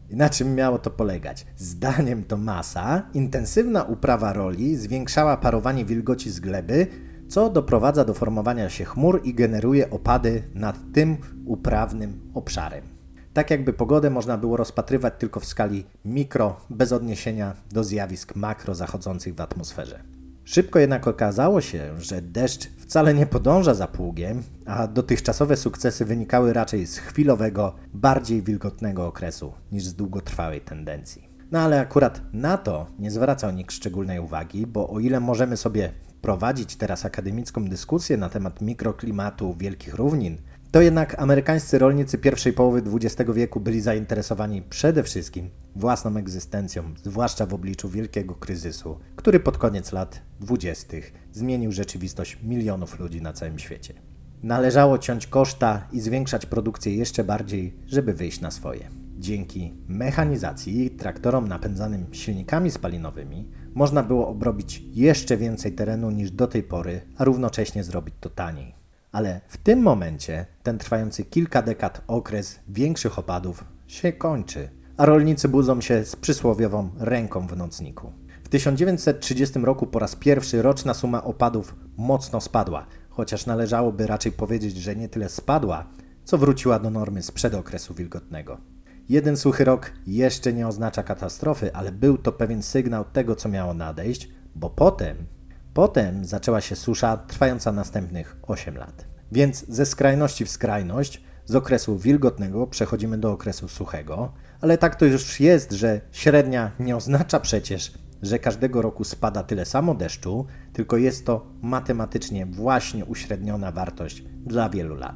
Na 0.10 0.30
czym 0.30 0.56
miało 0.56 0.80
to 0.80 0.90
polegać? 0.90 1.46
Zdaniem 1.56 2.24
Tomasa, 2.24 3.10
intensywna 3.14 3.84
uprawa 3.84 4.34
roli 4.34 4.76
zwiększała 4.76 5.38
parowanie 5.38 5.86
wilgoci 5.86 6.32
z 6.32 6.40
gleby, 6.40 6.88
co 7.28 7.50
doprowadza 7.50 8.06
do 8.06 8.14
formowania 8.14 8.70
się 8.70 8.86
chmur 8.86 9.22
i 9.24 9.34
generuje 9.34 9.90
opady 9.90 10.44
nad 10.54 10.80
tym 10.94 11.18
uprawnym 11.46 12.32
obszarem. 12.34 12.84
Tak 13.34 13.52
jakby 13.52 13.74
pogodę 13.74 14.10
można 14.10 14.38
było 14.38 14.58
rozpatrywać 14.58 15.14
tylko 15.18 15.40
w 15.40 15.46
skali 15.46 15.86
mikro, 16.06 16.56
bez 16.70 16.92
odniesienia 16.92 17.54
do 17.72 17.84
zjawisk 17.84 18.36
makro 18.36 18.76
zachodzących 18.76 19.36
w 19.36 19.42
atmosferze. 19.42 20.04
Szybko 20.46 20.80
jednak 20.80 21.08
okazało 21.08 21.62
się, 21.62 22.02
że 22.02 22.22
deszcz 22.22 22.68
wcale 22.78 23.14
nie 23.14 23.26
podąża 23.26 23.74
za 23.74 23.88
pługiem, 23.88 24.44
a 24.66 24.88
dotychczasowe 24.88 25.58
sukcesy 25.58 26.06
wynikały 26.06 26.54
raczej 26.54 26.86
z 26.86 26.98
chwilowego, 26.98 27.76
bardziej 27.94 28.42
wilgotnego 28.42 29.08
okresu 29.08 29.54
niż 29.72 29.84
z 29.84 29.94
długotrwałej 29.94 30.62
tendencji. 30.62 31.30
No 31.52 31.60
ale 31.60 31.82
akurat 31.82 32.22
na 32.34 32.58
to 32.58 32.88
nie 33.00 33.12
zwracał 33.12 33.52
nikt 33.52 33.74
szczególnej 33.74 34.20
uwagi, 34.20 34.68
bo 34.68 34.90
o 34.90 35.00
ile 35.00 35.20
możemy 35.20 35.58
sobie 35.58 35.92
prowadzić 36.22 36.76
teraz 36.76 37.06
akademicką 37.06 37.66
dyskusję 37.66 38.18
na 38.18 38.30
temat 38.30 38.62
mikroklimatu 38.62 39.56
wielkich 39.58 39.94
równin, 39.94 40.38
to 40.74 40.82
jednak 40.82 41.20
amerykańscy 41.20 41.80
rolnicy 41.80 42.18
pierwszej 42.18 42.54
połowy 42.54 42.84
XX 42.94 43.32
wieku 43.34 43.60
byli 43.60 43.82
zainteresowani 43.82 44.62
przede 44.62 45.04
wszystkim 45.04 45.50
własną 45.76 46.18
egzystencją, 46.18 46.84
zwłaszcza 47.04 47.46
w 47.46 47.54
obliczu 47.54 47.90
wielkiego 47.90 48.36
kryzysu, 48.36 49.00
który 49.16 49.40
pod 49.40 49.58
koniec 49.58 49.92
lat 49.92 50.22
dwudziestych 50.40 51.14
zmienił 51.32 51.72
rzeczywistość 51.72 52.38
milionów 52.44 53.00
ludzi 53.00 53.22
na 53.22 53.34
całym 53.34 53.60
świecie. 53.60 53.94
Należało 54.44 54.98
ciąć 54.98 55.28
koszta 55.28 55.88
i 55.92 56.00
zwiększać 56.00 56.46
produkcję 56.46 56.96
jeszcze 56.96 57.24
bardziej, 57.24 57.76
żeby 57.88 58.14
wyjść 58.14 58.42
na 58.42 58.52
swoje. 58.52 58.90
Dzięki 59.18 59.74
mechanizacji 59.88 60.86
i 60.86 60.92
traktorom 60.92 61.48
napędzanym 61.48 62.06
silnikami 62.12 62.72
spalinowymi 62.72 63.52
można 63.74 64.04
było 64.04 64.28
obrobić 64.28 64.84
jeszcze 64.94 65.38
więcej 65.38 65.72
terenu 65.72 66.12
niż 66.12 66.32
do 66.32 66.48
tej 66.48 66.64
pory, 66.64 67.02
a 67.18 67.24
równocześnie 67.24 67.84
zrobić 67.84 68.16
to 68.20 68.30
taniej. 68.30 68.83
Ale 69.14 69.42
w 69.48 69.58
tym 69.58 69.80
momencie 69.80 70.46
ten 70.64 70.78
trwający 70.78 71.26
kilka 71.26 71.62
dekad 71.62 72.02
okres 72.08 72.60
większych 72.68 73.20
opadów 73.20 73.64
się 73.88 74.14
kończy, 74.14 74.70
a 74.98 75.06
rolnicy 75.06 75.48
budzą 75.48 75.82
się 75.82 76.06
z 76.06 76.16
przysłowiową 76.16 76.90
ręką 77.00 77.48
w 77.48 77.58
nocniku. 77.58 78.12
W 78.44 78.50
1930 78.50 79.60
roku 79.60 79.88
po 79.88 80.00
raz 80.00 80.16
pierwszy 80.16 80.62
roczna 80.62 80.94
suma 80.94 81.24
opadów 81.24 81.76
mocno 81.98 82.42
spadła, 82.42 82.86
chociaż 83.10 83.46
należałoby 83.46 84.08
raczej 84.08 84.32
powiedzieć, 84.32 84.78
że 84.78 84.96
nie 84.96 85.10
tyle 85.10 85.30
spadła, 85.30 85.86
co 86.24 86.38
wróciła 86.38 86.80
do 86.80 86.90
normy 86.90 87.24
sprzed 87.24 87.54
okresu 87.54 87.94
wilgotnego. 87.94 88.58
Jeden 89.10 89.38
suchy 89.38 89.64
rok 89.64 89.92
jeszcze 90.08 90.54
nie 90.54 90.68
oznacza 90.68 91.04
katastrofy, 91.04 91.76
ale 91.76 91.92
był 91.92 92.18
to 92.18 92.32
pewien 92.32 92.64
sygnał 92.64 93.06
tego, 93.06 93.36
co 93.36 93.50
miało 93.50 93.74
nadejść, 93.74 94.30
bo 94.56 94.70
potem, 94.70 95.18
potem 95.74 96.26
zaczęła 96.26 96.62
się 96.62 96.76
susza 96.76 97.18
trwająca 97.18 97.72
następnych 97.72 98.36
8 98.48 98.78
lat. 98.78 99.06
Więc 99.32 99.66
ze 99.70 99.86
skrajności 99.86 100.46
w 100.46 100.50
skrajność, 100.50 101.22
z 101.46 101.56
okresu 101.56 101.98
wilgotnego 101.98 102.68
przechodzimy 102.68 103.18
do 103.18 103.32
okresu 103.32 103.68
suchego, 103.68 104.34
ale 104.62 104.78
tak 104.78 104.96
to 104.96 105.06
już 105.06 105.40
jest, 105.40 105.72
że 105.72 106.02
średnia 106.12 106.72
nie 106.80 106.96
oznacza 106.96 107.40
przecież, 107.40 107.94
że 108.22 108.40
każdego 108.40 108.82
roku 108.82 109.04
spada 109.04 109.44
tyle 109.44 109.66
samo 109.66 109.96
deszczu, 109.96 110.46
tylko 110.74 110.98
jest 110.98 111.26
to 111.26 111.46
matematycznie 111.62 112.46
właśnie 112.46 113.06
uśredniona 113.06 113.72
wartość 113.72 114.24
dla 114.46 114.70
wielu 114.70 114.96
lat. 114.96 115.16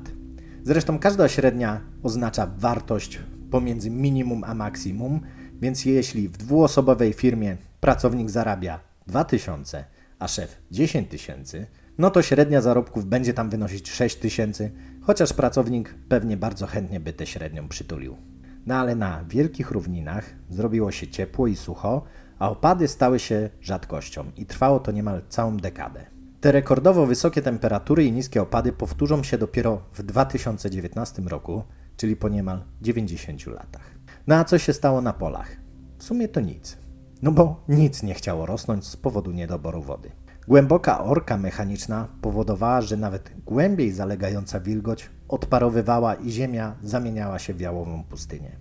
Zresztą 0.64 1.00
każda 1.00 1.28
średnia 1.28 1.82
oznacza 2.04 2.52
wartość 2.58 3.20
pomiędzy 3.52 3.90
minimum 3.90 4.44
a 4.44 4.54
maksimum, 4.54 5.22
więc 5.62 5.86
jeśli 5.86 6.30
w 6.30 6.38
dwuosobowej 6.38 7.14
firmie 7.14 7.58
pracownik 7.80 8.30
zarabia 8.30 8.80
2000, 9.08 9.86
a 10.20 10.28
szef 10.28 10.62
10 10.72 11.10
tysięcy, 11.10 11.68
no 11.98 12.10
to 12.10 12.22
średnia 12.22 12.62
zarobków 12.62 13.06
będzie 13.06 13.34
tam 13.34 13.50
wynosić 13.50 13.92
6 13.92 14.16
tysięcy, 14.16 14.72
chociaż 15.02 15.34
pracownik 15.34 15.96
pewnie 16.10 16.38
bardzo 16.38 16.68
chętnie 16.68 17.00
by 17.00 17.14
tę 17.14 17.26
średnią 17.26 17.68
przytulił. 17.68 18.18
No 18.66 18.76
ale 18.76 18.96
na 18.96 19.24
wielkich 19.30 19.72
równinach 19.72 20.36
zrobiło 20.50 20.92
się 20.92 21.08
ciepło 21.08 21.48
i 21.48 21.56
sucho, 21.56 22.04
a 22.40 22.50
opady 22.50 22.88
stały 22.88 23.20
się 23.20 23.50
rzadkością 23.62 24.32
i 24.38 24.46
trwało 24.46 24.80
to 24.80 24.92
niemal 24.92 25.22
całą 25.30 25.58
dekadę. 25.58 26.06
Te 26.42 26.52
rekordowo 26.52 27.06
wysokie 27.06 27.42
temperatury 27.42 28.06
i 28.06 28.12
niskie 28.12 28.42
opady 28.42 28.74
powtórzą 28.74 29.24
się 29.24 29.38
dopiero 29.38 29.82
w 29.94 30.04
2019 30.04 31.22
roku, 31.22 31.64
czyli 31.98 32.16
po 32.16 32.30
niemal 32.30 32.64
90 32.82 33.48
latach. 33.48 33.92
No 34.28 34.36
a 34.36 34.44
co 34.44 34.58
się 34.58 34.74
stało 34.74 35.02
na 35.02 35.14
polach? 35.14 35.58
W 35.98 36.04
sumie 36.04 36.28
to 36.28 36.42
nic. 36.42 36.78
No 37.22 37.32
bo 37.32 37.64
nic 37.70 38.04
nie 38.04 38.14
chciało 38.14 38.46
rosnąć 38.46 38.86
z 38.86 38.98
powodu 38.98 39.32
niedoboru 39.32 39.82
wody. 39.82 40.12
Głęboka 40.48 41.04
orka 41.04 41.38
mechaniczna 41.38 42.08
powodowała, 42.22 42.82
że 42.82 42.98
nawet 42.98 43.32
głębiej 43.46 43.92
zalegająca 43.92 44.60
wilgoć 44.60 45.10
odparowywała 45.28 46.16
i 46.16 46.30
ziemia 46.32 46.76
zamieniała 46.84 47.40
się 47.40 47.54
w 47.54 47.60
jałową 47.60 48.04
pustynię. 48.04 48.52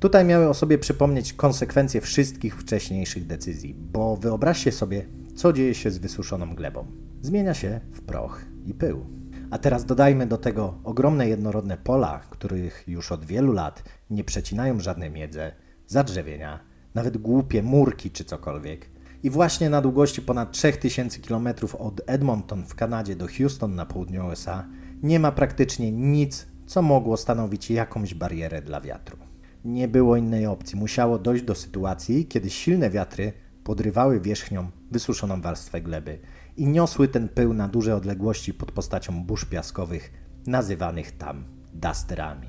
Tutaj 0.00 0.24
miały 0.24 0.48
o 0.48 0.54
sobie 0.54 0.78
przypomnieć 0.78 1.32
konsekwencje 1.32 2.00
wszystkich 2.00 2.56
wcześniejszych 2.56 3.26
decyzji, 3.26 3.74
bo 3.74 4.16
wyobraźcie 4.16 4.72
sobie, 4.72 5.06
co 5.36 5.52
dzieje 5.52 5.74
się 5.74 5.90
z 5.90 5.98
wysuszoną 5.98 6.54
glebą. 6.54 6.86
Zmienia 7.20 7.54
się 7.54 7.80
w 7.92 8.00
proch 8.00 8.42
i 8.66 8.74
pył. 8.74 9.06
A 9.50 9.58
teraz 9.58 9.84
dodajmy 9.84 10.26
do 10.26 10.38
tego 10.38 10.74
ogromne 10.84 11.28
jednorodne 11.28 11.76
pola, 11.76 12.20
których 12.30 12.84
już 12.86 13.12
od 13.12 13.24
wielu 13.24 13.52
lat 13.52 13.82
nie 14.10 14.24
przecinają 14.24 14.80
żadne 14.80 15.10
miedze, 15.10 15.52
zadrzewienia, 15.86 16.71
nawet 16.94 17.18
głupie 17.18 17.62
murki 17.62 18.10
czy 18.10 18.24
cokolwiek. 18.24 18.90
I 19.22 19.30
właśnie 19.30 19.70
na 19.70 19.80
długości 19.80 20.22
ponad 20.22 20.52
3000 20.52 21.20
km 21.20 21.48
od 21.78 22.00
Edmonton 22.06 22.64
w 22.66 22.74
Kanadzie 22.74 23.16
do 23.16 23.26
Houston 23.38 23.74
na 23.74 23.86
południu 23.86 24.26
USA 24.26 24.66
nie 25.02 25.20
ma 25.20 25.32
praktycznie 25.32 25.92
nic, 25.92 26.46
co 26.66 26.82
mogło 26.82 27.16
stanowić 27.16 27.70
jakąś 27.70 28.14
barierę 28.14 28.62
dla 28.62 28.80
wiatru. 28.80 29.16
Nie 29.64 29.88
było 29.88 30.16
innej 30.16 30.46
opcji. 30.46 30.78
Musiało 30.78 31.18
dojść 31.18 31.44
do 31.44 31.54
sytuacji, 31.54 32.26
kiedy 32.26 32.50
silne 32.50 32.90
wiatry 32.90 33.32
podrywały 33.64 34.20
wierzchnią 34.20 34.70
wysuszoną 34.90 35.40
warstwę 35.40 35.80
gleby 35.80 36.18
i 36.56 36.66
niosły 36.66 37.08
ten 37.08 37.28
pył 37.28 37.54
na 37.54 37.68
duże 37.68 37.96
odległości 37.96 38.54
pod 38.54 38.72
postacią 38.72 39.24
burz 39.24 39.44
piaskowych, 39.44 40.12
nazywanych 40.46 41.18
tam 41.18 41.44
dasterami. 41.74 42.48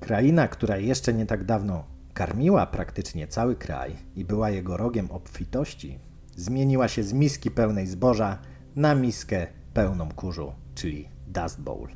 Kraina, 0.00 0.48
która 0.48 0.76
jeszcze 0.76 1.14
nie 1.14 1.26
tak 1.26 1.44
dawno 1.44 1.91
karmiła 2.22 2.66
praktycznie 2.66 3.28
cały 3.28 3.56
kraj 3.56 3.96
i 4.16 4.24
była 4.24 4.50
jego 4.50 4.76
rogiem 4.76 5.10
obfitości, 5.10 5.98
zmieniła 6.36 6.88
się 6.88 7.02
z 7.02 7.12
miski 7.12 7.50
pełnej 7.50 7.86
zboża 7.86 8.38
na 8.76 8.94
miskę 8.94 9.46
pełną 9.74 10.08
kurzu, 10.08 10.52
czyli 10.74 11.08
Dust 11.26 11.60
Bowl. 11.60 11.88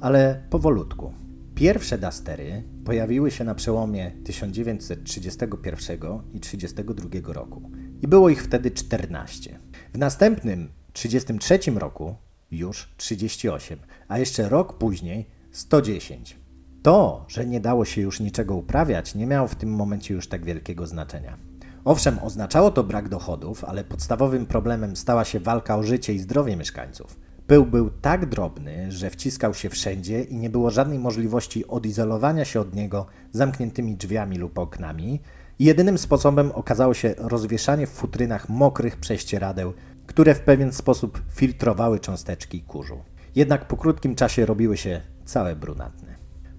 Ale 0.00 0.42
powolutku. 0.50 1.12
Pierwsze 1.54 1.98
dastery 1.98 2.62
pojawiły 2.84 3.30
się 3.30 3.44
na 3.44 3.54
przełomie 3.54 4.12
1931 4.24 5.98
i 6.34 6.40
1932 6.40 7.32
roku 7.32 7.70
i 8.02 8.08
było 8.08 8.28
ich 8.28 8.44
wtedy 8.44 8.70
14. 8.70 9.58
W 9.94 9.98
następnym 9.98 10.68
1933 10.92 11.78
roku 11.78 12.14
już 12.50 12.94
38, 12.96 13.78
a 14.08 14.18
jeszcze 14.18 14.48
rok 14.48 14.78
później 14.78 15.26
110. 15.52 16.47
To, 16.82 17.24
że 17.28 17.46
nie 17.46 17.60
dało 17.60 17.84
się 17.84 18.00
już 18.00 18.20
niczego 18.20 18.54
uprawiać, 18.54 19.14
nie 19.14 19.26
miało 19.26 19.48
w 19.48 19.54
tym 19.54 19.70
momencie 19.74 20.14
już 20.14 20.28
tak 20.28 20.44
wielkiego 20.44 20.86
znaczenia. 20.86 21.38
Owszem, 21.84 22.18
oznaczało 22.22 22.70
to 22.70 22.84
brak 22.84 23.08
dochodów, 23.08 23.64
ale 23.64 23.84
podstawowym 23.84 24.46
problemem 24.46 24.96
stała 24.96 25.24
się 25.24 25.40
walka 25.40 25.76
o 25.76 25.82
życie 25.82 26.14
i 26.14 26.18
zdrowie 26.18 26.56
mieszkańców. 26.56 27.20
Pył 27.46 27.66
był 27.66 27.90
tak 27.90 28.26
drobny, 28.26 28.92
że 28.92 29.10
wciskał 29.10 29.54
się 29.54 29.68
wszędzie 29.68 30.22
i 30.22 30.36
nie 30.36 30.50
było 30.50 30.70
żadnej 30.70 30.98
możliwości 30.98 31.66
odizolowania 31.66 32.44
się 32.44 32.60
od 32.60 32.74
niego 32.74 33.06
zamkniętymi 33.32 33.96
drzwiami 33.96 34.38
lub 34.38 34.58
oknami. 34.58 35.20
Jedynym 35.58 35.98
sposobem 35.98 36.52
okazało 36.52 36.94
się 36.94 37.14
rozwieszanie 37.18 37.86
w 37.86 37.90
futrynach 37.90 38.48
mokrych 38.48 38.96
prześcieradeł, 38.96 39.72
które 40.06 40.34
w 40.34 40.40
pewien 40.40 40.72
sposób 40.72 41.22
filtrowały 41.34 42.00
cząsteczki 42.00 42.62
kurzu. 42.62 42.98
Jednak 43.34 43.68
po 43.68 43.76
krótkim 43.76 44.14
czasie 44.14 44.46
robiły 44.46 44.76
się 44.76 45.00
całe 45.24 45.56
brunatne. 45.56 46.17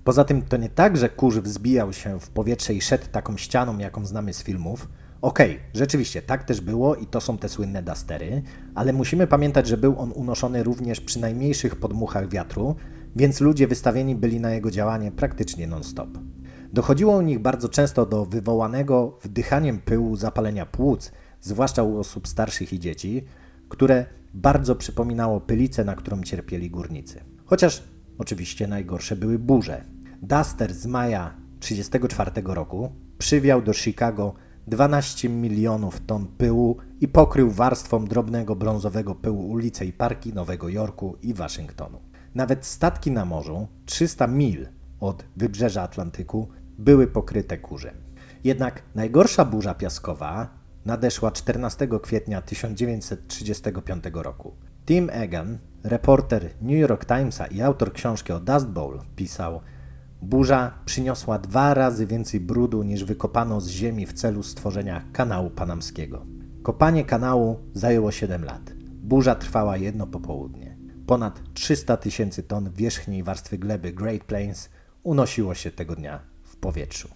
Poza 0.09 0.23
tym 0.23 0.41
to 0.41 0.57
nie 0.57 0.69
tak, 0.69 0.97
że 0.97 1.09
kurz 1.09 1.37
wzbijał 1.37 1.93
się 1.93 2.19
w 2.19 2.29
powietrze 2.29 2.73
i 2.73 2.81
szedł 2.81 3.05
taką 3.11 3.37
ścianą, 3.37 3.77
jaką 3.77 4.05
znamy 4.05 4.33
z 4.33 4.43
filmów, 4.43 4.87
Okej, 5.21 5.51
okay, 5.51 5.63
rzeczywiście 5.73 6.21
tak 6.21 6.43
też 6.43 6.61
było 6.61 6.95
i 6.95 7.05
to 7.05 7.21
są 7.21 7.37
te 7.37 7.49
słynne 7.49 7.83
dastery, 7.83 8.41
ale 8.75 8.93
musimy 8.93 9.27
pamiętać, 9.27 9.67
że 9.67 9.77
był 9.77 9.99
on 9.99 10.11
unoszony 10.11 10.63
również 10.63 11.01
przy 11.01 11.19
najmniejszych 11.19 11.75
podmuchach 11.75 12.29
wiatru, 12.29 12.75
więc 13.15 13.41
ludzie 13.41 13.67
wystawieni 13.67 14.15
byli 14.15 14.39
na 14.39 14.51
jego 14.51 14.71
działanie 14.71 15.11
praktycznie 15.11 15.67
non-stop. 15.67 16.09
Dochodziło 16.73 17.17
u 17.17 17.21
nich 17.21 17.39
bardzo 17.39 17.69
często 17.69 18.05
do 18.05 18.25
wywołanego 18.25 19.17
wdychaniem 19.23 19.79
pyłu 19.79 20.15
zapalenia 20.15 20.65
płuc, 20.65 21.11
zwłaszcza 21.41 21.83
u 21.83 21.99
osób 21.99 22.27
starszych 22.27 22.73
i 22.73 22.79
dzieci, 22.79 23.25
które 23.69 24.05
bardzo 24.33 24.75
przypominało 24.75 25.41
pylicę, 25.41 25.83
na 25.83 25.95
którą 25.95 26.23
cierpieli 26.23 26.69
górnicy. 26.69 27.19
Chociaż 27.45 27.83
oczywiście 28.17 28.67
najgorsze 28.67 29.15
były 29.15 29.39
burze. 29.39 29.98
Duster 30.21 30.73
z 30.73 30.85
maja 30.85 31.33
1934 31.59 32.55
roku 32.55 32.91
przywiał 33.17 33.61
do 33.61 33.73
Chicago 33.73 34.33
12 34.67 35.29
milionów 35.29 35.99
ton 36.05 36.27
pyłu 36.27 36.77
i 37.01 37.07
pokrył 37.07 37.51
warstwą 37.51 38.05
drobnego 38.05 38.55
brązowego 38.55 39.15
pyłu 39.15 39.49
ulice 39.49 39.85
i 39.85 39.93
parki 39.93 40.33
Nowego 40.33 40.69
Jorku 40.69 41.17
i 41.21 41.33
Waszyngtonu. 41.33 41.99
Nawet 42.35 42.65
statki 42.65 43.11
na 43.11 43.25
morzu, 43.25 43.67
300 43.85 44.27
mil 44.27 44.67
od 44.99 45.25
wybrzeża 45.37 45.81
Atlantyku, 45.81 46.47
były 46.77 47.07
pokryte 47.07 47.57
kurzem. 47.57 47.95
Jednak 48.43 48.83
najgorsza 48.95 49.45
burza 49.45 49.73
piaskowa 49.73 50.49
nadeszła 50.85 51.31
14 51.31 51.87
kwietnia 52.01 52.41
1935 52.41 54.03
roku. 54.13 54.55
Tim 54.85 55.09
Egan, 55.09 55.57
reporter 55.83 56.49
New 56.61 56.77
York 56.77 57.05
Timesa 57.05 57.47
i 57.47 57.61
autor 57.61 57.93
książki 57.93 58.33
o 58.33 58.39
Dust 58.39 58.67
Bowl, 58.67 58.99
pisał– 59.15 59.59
Burza 60.21 60.73
przyniosła 60.85 61.39
dwa 61.39 61.73
razy 61.73 62.05
więcej 62.05 62.39
brudu 62.39 62.83
niż 62.83 63.03
wykopano 63.03 63.61
z 63.61 63.69
ziemi 63.69 64.05
w 64.05 64.13
celu 64.13 64.43
stworzenia 64.43 65.03
kanału 65.13 65.49
panamskiego. 65.49 66.25
Kopanie 66.63 67.05
kanału 67.05 67.59
zajęło 67.73 68.11
7 68.11 68.45
lat. 68.45 68.73
Burza 69.03 69.35
trwała 69.35 69.77
jedno 69.77 70.07
popołudnie. 70.07 70.77
Ponad 71.05 71.41
300 71.53 71.97
tysięcy 71.97 72.43
ton 72.43 72.69
wierzchniej 72.73 73.23
warstwy 73.23 73.57
gleby 73.57 73.93
Great 73.93 74.23
Plains 74.23 74.69
unosiło 75.03 75.55
się 75.55 75.71
tego 75.71 75.95
dnia 75.95 76.19
w 76.43 76.57
powietrzu. 76.57 77.09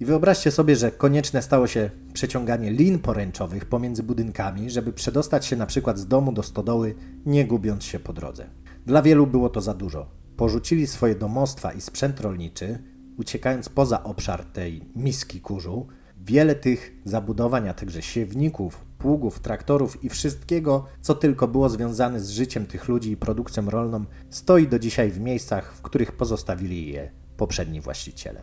I 0.00 0.04
wyobraźcie 0.04 0.50
sobie, 0.50 0.76
że 0.76 0.90
konieczne 0.90 1.42
stało 1.42 1.66
się 1.66 1.90
przeciąganie 2.12 2.70
lin 2.70 2.98
poręczowych 2.98 3.64
pomiędzy 3.64 4.02
budynkami, 4.02 4.70
żeby 4.70 4.92
przedostać 4.92 5.46
się 5.46 5.56
na 5.56 5.66
przykład 5.66 5.98
z 5.98 6.06
domu 6.06 6.32
do 6.32 6.42
stodoły, 6.42 6.94
nie 7.26 7.44
gubiąc 7.44 7.84
się 7.84 7.98
po 7.98 8.12
drodze. 8.12 8.46
Dla 8.86 9.02
wielu 9.02 9.26
było 9.26 9.48
to 9.48 9.60
za 9.60 9.74
dużo. 9.74 10.15
Porzucili 10.36 10.86
swoje 10.86 11.14
domostwa 11.14 11.72
i 11.72 11.80
sprzęt 11.80 12.20
rolniczy, 12.20 12.78
uciekając 13.18 13.68
poza 13.68 14.02
obszar 14.02 14.44
tej 14.44 14.82
miski 14.96 15.40
kurzu. 15.40 15.86
Wiele 16.20 16.54
tych 16.54 16.96
zabudowań, 17.04 17.68
a 17.68 17.74
także 17.74 18.02
siewników, 18.02 18.84
pługów, 18.98 19.40
traktorów 19.40 20.04
i 20.04 20.08
wszystkiego, 20.08 20.84
co 21.00 21.14
tylko 21.14 21.48
było 21.48 21.68
związane 21.68 22.20
z 22.20 22.30
życiem 22.30 22.66
tych 22.66 22.88
ludzi 22.88 23.10
i 23.10 23.16
produkcją 23.16 23.70
rolną, 23.70 24.04
stoi 24.30 24.68
do 24.68 24.78
dzisiaj 24.78 25.10
w 25.10 25.20
miejscach, 25.20 25.74
w 25.74 25.82
których 25.82 26.12
pozostawili 26.12 26.92
je 26.92 27.10
poprzedni 27.36 27.80
właściciele. 27.80 28.42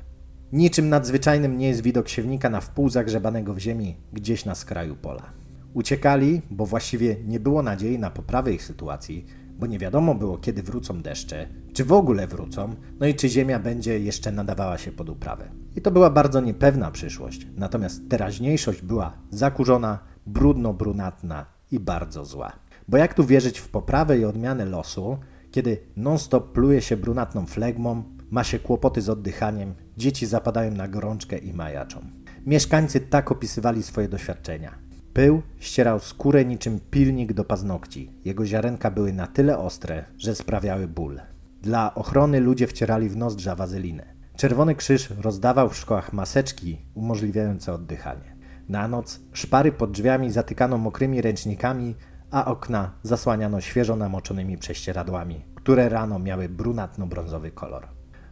Niczym 0.51 0.89
nadzwyczajnym 0.89 1.57
nie 1.57 1.67
jest 1.67 1.81
widok 1.81 2.09
siewnika 2.09 2.49
na 2.49 2.61
wpół 2.61 2.89
zagrzebanego 2.89 3.53
w 3.53 3.59
ziemi 3.59 3.97
gdzieś 4.13 4.45
na 4.45 4.55
skraju 4.55 4.95
pola. 4.95 5.31
Uciekali, 5.73 6.41
bo 6.51 6.65
właściwie 6.65 7.15
nie 7.25 7.39
było 7.39 7.63
nadziei 7.63 7.99
na 7.99 8.11
poprawę 8.11 8.53
ich 8.53 8.63
sytuacji, 8.63 9.25
bo 9.63 9.67
nie 9.67 9.79
wiadomo 9.79 10.15
było, 10.15 10.37
kiedy 10.37 10.63
wrócą 10.63 11.01
deszcze, 11.01 11.47
czy 11.73 11.85
w 11.85 11.91
ogóle 11.91 12.27
wrócą, 12.27 12.75
no 12.99 13.07
i 13.07 13.15
czy 13.15 13.29
ziemia 13.29 13.59
będzie 13.59 13.99
jeszcze 13.99 14.31
nadawała 14.31 14.77
się 14.77 14.91
pod 14.91 15.09
uprawę. 15.09 15.49
I 15.75 15.81
to 15.81 15.91
była 15.91 16.09
bardzo 16.09 16.41
niepewna 16.41 16.91
przyszłość, 16.91 17.47
natomiast 17.55 18.09
teraźniejszość 18.09 18.81
była 18.81 19.13
zakurzona, 19.29 19.99
brudno-brunatna 20.27 21.45
i 21.71 21.79
bardzo 21.79 22.25
zła. 22.25 22.51
Bo 22.87 22.97
jak 22.97 23.13
tu 23.13 23.25
wierzyć 23.25 23.59
w 23.59 23.69
poprawę 23.69 24.19
i 24.19 24.25
odmianę 24.25 24.65
losu, 24.65 25.17
kiedy 25.51 25.77
non-stop 25.95 26.51
pluje 26.51 26.81
się 26.81 26.97
brunatną 26.97 27.45
flegmą, 27.45 28.03
ma 28.31 28.43
się 28.43 28.59
kłopoty 28.59 29.01
z 29.01 29.09
oddychaniem, 29.09 29.73
dzieci 29.97 30.25
zapadają 30.25 30.71
na 30.71 30.87
gorączkę 30.87 31.37
i 31.37 31.53
majaczą. 31.53 31.99
Mieszkańcy 32.45 32.99
tak 32.99 33.31
opisywali 33.31 33.83
swoje 33.83 34.07
doświadczenia. 34.07 34.82
Pył 35.13 35.41
ścierał 35.59 35.99
skórę 35.99 36.45
niczym 36.45 36.79
pilnik 36.91 37.33
do 37.33 37.43
paznokci. 37.43 38.11
Jego 38.25 38.45
ziarenka 38.45 38.91
były 38.91 39.13
na 39.13 39.27
tyle 39.27 39.57
ostre, 39.57 40.05
że 40.17 40.35
sprawiały 40.35 40.87
ból. 40.87 41.19
Dla 41.61 41.95
ochrony 41.95 42.39
ludzie 42.39 42.67
wcierali 42.67 43.09
w 43.09 43.17
nozdrza 43.17 43.55
wazelinę. 43.55 44.05
Czerwony 44.37 44.75
Krzyż 44.75 45.09
rozdawał 45.09 45.69
w 45.69 45.77
szkołach 45.77 46.13
maseczki 46.13 46.77
umożliwiające 46.93 47.73
oddychanie. 47.73 48.35
Na 48.69 48.87
noc 48.87 49.19
szpary 49.33 49.71
pod 49.71 49.91
drzwiami 49.91 50.31
zatykano 50.31 50.77
mokrymi 50.77 51.21
ręcznikami, 51.21 51.95
a 52.31 52.45
okna 52.45 52.91
zasłaniano 53.03 53.61
świeżo 53.61 53.95
namoczonymi 53.95 54.57
prześcieradłami, 54.57 55.45
które 55.55 55.89
rano 55.89 56.19
miały 56.19 56.49
brunatno-brązowy 56.49 57.51
kolor. 57.51 57.87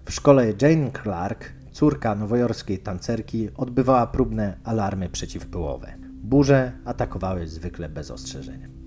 W 0.06 0.12
szkole 0.12 0.54
Jane 0.62 0.92
Clark, 1.04 1.54
córka 1.72 2.16
nowojorskiej 2.16 2.80
tancerki, 2.80 3.50
odbywała 3.56 4.08
próbne 4.08 4.58
alarmy 4.64 5.10
przeciwpyłowe. 5.10 6.01
Burze 6.24 6.72
atakowały 6.86 7.48
zwykle 7.48 7.90
bez 7.90 8.12
ostrzeżenia. 8.12 8.82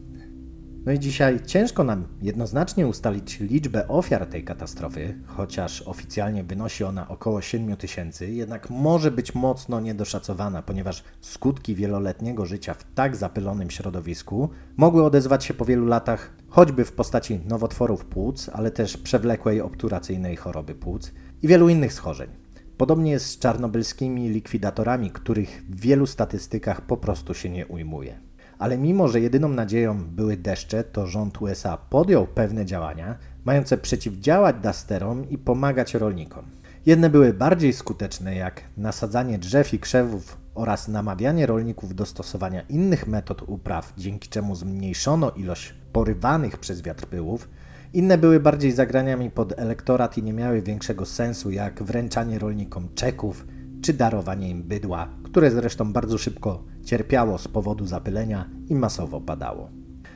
No 0.87 0.93
i 0.93 0.99
dzisiaj 0.99 1.41
ciężko 1.47 1.85
nam 1.85 2.05
jednoznacznie 2.23 2.87
ustalić 2.87 3.41
liczbę 3.41 3.89
ofiar 3.89 4.27
tej 4.27 4.45
katastrofy, 4.45 5.15
chociaż 5.27 5.83
oficjalnie 5.83 6.45
wynosi 6.45 6.85
ona 6.85 7.09
około 7.09 7.41
7 7.41 7.77
tysięcy, 7.77 8.31
jednak 8.33 8.71
może 8.71 9.11
być 9.11 9.35
mocno 9.35 9.81
niedoszacowana, 9.81 10.63
ponieważ 10.63 11.05
skutki 11.21 11.75
wieloletniego 11.75 12.47
życia 12.47 12.75
w 12.75 12.95
tak 12.95 13.17
zapylonym 13.17 13.71
środowisku 13.71 14.51
mogły 14.77 15.05
odezwać 15.05 15.45
się 15.45 15.55
po 15.55 15.65
wielu 15.65 15.87
latach 15.87 16.37
choćby 16.49 16.85
w 16.85 16.93
postaci 16.93 17.41
nowotworów 17.45 18.05
płuc, 18.05 18.51
ale 18.53 18.71
też 18.71 18.97
przewlekłej 18.97 19.61
obturacyjnej 19.61 20.37
choroby 20.37 20.75
płuc 20.75 21.13
i 21.43 21.49
wielu 21.49 21.69
innych 21.69 21.93
schorzeń. 21.93 22.44
Podobnie 22.79 23.11
jest 23.11 23.27
z 23.27 23.39
czarnobylskimi 23.39 24.29
likwidatorami, 24.29 25.11
których 25.11 25.63
w 25.71 25.81
wielu 25.81 26.07
statystykach 26.07 26.81
po 26.81 26.97
prostu 26.97 27.35
się 27.35 27.51
nie 27.51 27.67
ujmuje. 27.67 28.19
Ale 28.59 28.79
mimo, 28.79 29.09
że 29.09 29.21
jedyną 29.21 29.49
nadzieją 29.49 30.05
były 30.05 30.37
deszcze, 30.37 30.85
to 30.85 31.07
rząd 31.07 31.43
USA 31.43 31.77
podjął 31.77 32.27
pewne 32.27 32.67
działania 32.67 33.19
mające 33.45 33.79
przeciwdziałać 33.79 34.57
dasterom 34.63 35.31
i 35.31 35.39
pomagać 35.39 35.95
rolnikom. 35.95 36.45
Jedne 36.87 37.11
były 37.11 37.33
bardziej 37.33 37.73
skuteczne, 37.73 38.35
jak 38.35 38.63
nasadzanie 38.77 39.39
drzew 39.39 39.75
i 39.75 39.79
krzewów 39.79 40.37
oraz 40.55 40.89
namawianie 40.89 41.47
rolników 41.47 41.95
do 41.95 42.07
stosowania 42.07 42.63
innych 42.63 43.07
metod 43.07 43.43
upraw, 43.47 43.93
dzięki 43.99 44.29
czemu 44.29 44.55
zmniejszono 44.55 45.31
ilość 45.31 45.75
porywanych 45.93 46.59
przez 46.59 46.83
wiatr 46.83 47.07
pyłów. 47.07 47.49
Inne 47.95 48.19
były 48.19 48.41
bardziej 48.41 48.73
zagraniami 48.73 49.31
pod 49.31 49.59
elektorat 49.59 50.19
i 50.19 50.23
nie 50.23 50.33
miały 50.33 50.63
większego 50.63 51.07
sensu, 51.07 51.51
jak 51.51 51.83
wręczanie 51.83 52.39
rolnikom 52.39 52.89
czeków 52.95 53.47
czy 53.83 53.93
darowanie 53.93 54.51
im 54.51 54.63
bydła, 54.63 55.09
które 55.23 55.51
zresztą 55.51 55.93
bardzo 55.93 56.19
szybko 56.19 56.65
cierpiało 56.85 57.39
z 57.39 57.49
powodu 57.49 57.87
zapylenia 57.87 58.51
i 58.69 58.75
masowo 58.75 59.21
padało. 59.21 59.71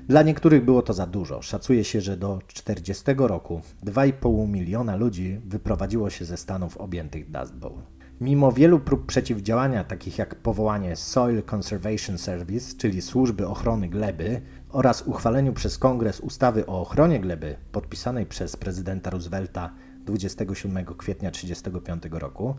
Dla 0.08 0.22
niektórych 0.22 0.64
było 0.64 0.82
to 0.82 0.92
za 0.92 1.06
dużo. 1.06 1.42
Szacuje 1.42 1.84
się, 1.84 2.00
że 2.00 2.16
do 2.16 2.38
40 2.46 3.04
roku 3.16 3.60
2,5 3.86 4.48
miliona 4.48 4.96
ludzi 4.96 5.40
wyprowadziło 5.44 6.10
się 6.10 6.24
ze 6.24 6.36
stanów 6.36 6.76
objętych 6.76 7.30
Dust 7.30 7.54
Bowl. 7.54 7.82
Mimo 8.20 8.52
wielu 8.52 8.80
prób 8.80 9.06
przeciwdziałania, 9.06 9.84
takich 9.84 10.18
jak 10.18 10.34
powołanie 10.34 10.96
Soil 10.96 11.42
Conservation 11.54 12.18
Service, 12.18 12.76
czyli 12.76 13.02
służby 13.02 13.46
ochrony 13.46 13.88
gleby, 13.88 14.40
oraz 14.72 15.02
uchwaleniu 15.02 15.52
przez 15.52 15.78
Kongres 15.78 16.20
ustawy 16.20 16.66
o 16.66 16.80
ochronie 16.80 17.20
gleby, 17.20 17.56
podpisanej 17.72 18.26
przez 18.26 18.56
prezydenta 18.56 19.10
Roosevelta 19.10 19.74
27 20.04 20.84
kwietnia 20.84 21.30
1935 21.30 22.20
roku, 22.20 22.54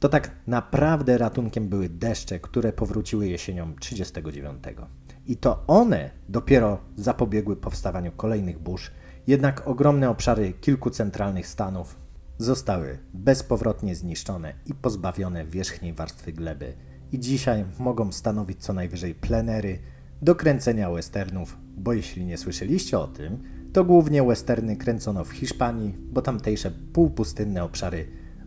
to 0.00 0.08
tak 0.08 0.30
naprawdę 0.46 1.18
ratunkiem 1.18 1.68
były 1.68 1.88
deszcze, 1.88 2.40
które 2.40 2.72
powróciły 2.72 3.28
jesienią 3.28 3.74
1939. 3.74 4.88
I 5.26 5.36
to 5.36 5.64
one 5.66 6.10
dopiero 6.28 6.78
zapobiegły 6.96 7.56
powstawaniu 7.56 8.12
kolejnych 8.12 8.58
burz, 8.58 8.90
jednak 9.26 9.68
ogromne 9.68 10.10
obszary 10.10 10.52
kilku 10.52 10.90
centralnych 10.90 11.46
stanów 11.46 11.96
zostały 12.38 12.98
bezpowrotnie 13.14 13.94
zniszczone 13.94 14.54
i 14.66 14.74
pozbawione 14.74 15.44
wierzchniej 15.44 15.92
warstwy 15.92 16.32
gleby 16.32 16.74
i 17.12 17.18
dzisiaj 17.18 17.64
mogą 17.78 18.12
stanowić 18.12 18.62
co 18.62 18.72
najwyżej 18.72 19.14
plenery 19.14 19.78
do 20.22 20.34
kręcenia 20.34 20.90
westernów, 20.90 21.56
bo 21.76 21.92
jeśli 21.92 22.24
nie 22.24 22.38
słyszeliście 22.38 22.98
o 22.98 23.06
tym, 23.06 23.38
to 23.72 23.84
głównie 23.84 24.22
westerny 24.22 24.76
kręcono 24.76 25.24
w 25.24 25.32
Hiszpanii, 25.32 25.94
bo 25.98 26.22
tamtejsze 26.22 26.70
półpustynne 26.70 27.64
obszary 27.64 28.06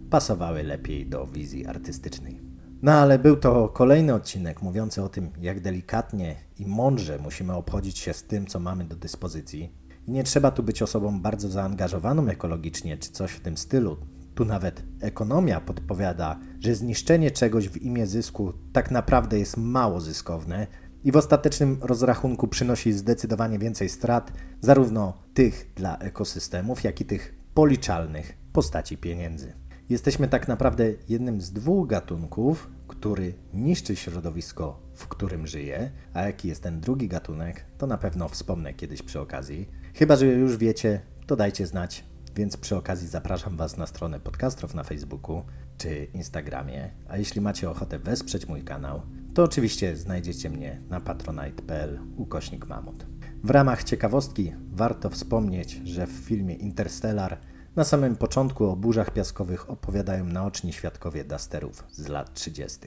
pasowały 0.09 0.63
lepiej 0.63 1.05
do 1.05 1.27
wizji 1.27 1.65
artystycznej. 1.65 2.41
No 2.81 2.91
ale 2.91 3.19
był 3.19 3.35
to 3.35 3.69
kolejny 3.69 4.13
odcinek 4.13 4.61
mówiący 4.61 5.03
o 5.03 5.09
tym, 5.09 5.31
jak 5.41 5.59
delikatnie 5.59 6.35
i 6.59 6.65
mądrze 6.65 7.19
musimy 7.19 7.53
obchodzić 7.53 7.97
się 7.97 8.13
z 8.13 8.23
tym, 8.23 8.47
co 8.47 8.59
mamy 8.59 8.83
do 8.83 8.95
dyspozycji. 8.95 9.71
I 10.07 10.11
nie 10.11 10.23
trzeba 10.23 10.51
tu 10.51 10.63
być 10.63 10.81
osobą 10.81 11.21
bardzo 11.21 11.49
zaangażowaną 11.49 12.27
ekologicznie 12.27 12.97
czy 12.97 13.11
coś 13.11 13.31
w 13.31 13.39
tym 13.39 13.57
stylu. 13.57 13.97
Tu 14.35 14.45
nawet 14.45 14.83
ekonomia 15.01 15.61
podpowiada, 15.61 16.39
że 16.59 16.75
zniszczenie 16.75 17.31
czegoś 17.31 17.69
w 17.69 17.81
imię 17.81 18.07
zysku 18.07 18.53
tak 18.73 18.91
naprawdę 18.91 19.39
jest 19.39 19.57
mało 19.57 20.01
zyskowne 20.01 20.67
i 21.05 21.11
w 21.11 21.17
ostatecznym 21.17 21.77
rozrachunku 21.81 22.47
przynosi 22.47 22.93
zdecydowanie 22.93 23.59
więcej 23.59 23.89
strat, 23.89 24.31
zarówno 24.61 25.13
tych 25.33 25.71
dla 25.75 25.97
ekosystemów, 25.97 26.83
jak 26.83 27.01
i 27.01 27.05
tych 27.05 27.35
policzalnych 27.53 28.37
postaci 28.53 28.97
pieniędzy. 28.97 29.53
Jesteśmy 29.89 30.27
tak 30.27 30.47
naprawdę 30.47 30.93
jednym 31.09 31.41
z 31.41 31.51
dwóch 31.51 31.87
gatunków, 31.87 32.69
który 32.87 33.33
niszczy 33.53 33.95
środowisko, 33.95 34.79
w 34.93 35.07
którym 35.07 35.47
żyje, 35.47 35.91
a 36.13 36.21
jaki 36.21 36.47
jest 36.47 36.63
ten 36.63 36.81
drugi 36.81 37.07
gatunek, 37.07 37.65
to 37.77 37.87
na 37.87 37.97
pewno 37.97 38.29
wspomnę 38.29 38.73
kiedyś 38.73 39.01
przy 39.01 39.19
okazji. 39.19 39.69
Chyba, 39.93 40.15
że 40.15 40.25
już 40.25 40.57
wiecie, 40.57 41.01
to 41.27 41.35
dajcie 41.35 41.67
znać, 41.67 42.05
więc 42.35 42.57
przy 42.57 42.75
okazji 42.75 43.07
zapraszam 43.07 43.57
Was 43.57 43.77
na 43.77 43.87
stronę 43.87 44.19
podcastów 44.19 44.73
na 44.73 44.83
Facebooku 44.83 45.43
czy 45.77 46.07
Instagramie, 46.13 46.91
a 47.07 47.17
jeśli 47.17 47.41
macie 47.41 47.69
ochotę 47.69 47.99
wesprzeć 47.99 48.47
mój 48.47 48.63
kanał, 48.63 49.01
to 49.35 49.43
oczywiście 49.43 49.95
znajdziecie 49.95 50.49
mnie 50.49 50.81
na 50.89 50.99
patronite.pl 50.99 51.99
ukośnik 52.17 52.67
mamut. 52.67 53.05
W 53.43 53.49
ramach 53.49 53.83
ciekawostki 53.83 54.53
warto 54.71 55.09
wspomnieć, 55.09 55.81
że 55.83 56.07
w 56.07 56.11
filmie 56.11 56.55
Interstellar 56.55 57.37
na 57.75 57.83
samym 57.83 58.15
początku 58.15 58.65
o 58.65 58.75
burzach 58.75 59.13
piaskowych 59.13 59.69
opowiadają 59.69 60.25
naoczni 60.25 60.73
świadkowie 60.73 61.23
dasterów 61.23 61.83
z 61.91 62.07
lat 62.07 62.33
30. 62.33 62.79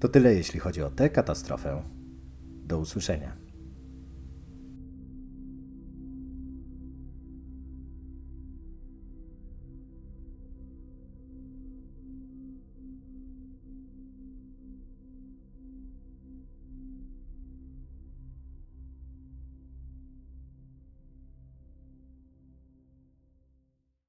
To 0.00 0.08
tyle 0.08 0.34
jeśli 0.34 0.60
chodzi 0.60 0.82
o 0.82 0.90
tę 0.90 1.10
katastrofę. 1.10 1.82
Do 2.64 2.78
usłyszenia. 2.78 3.39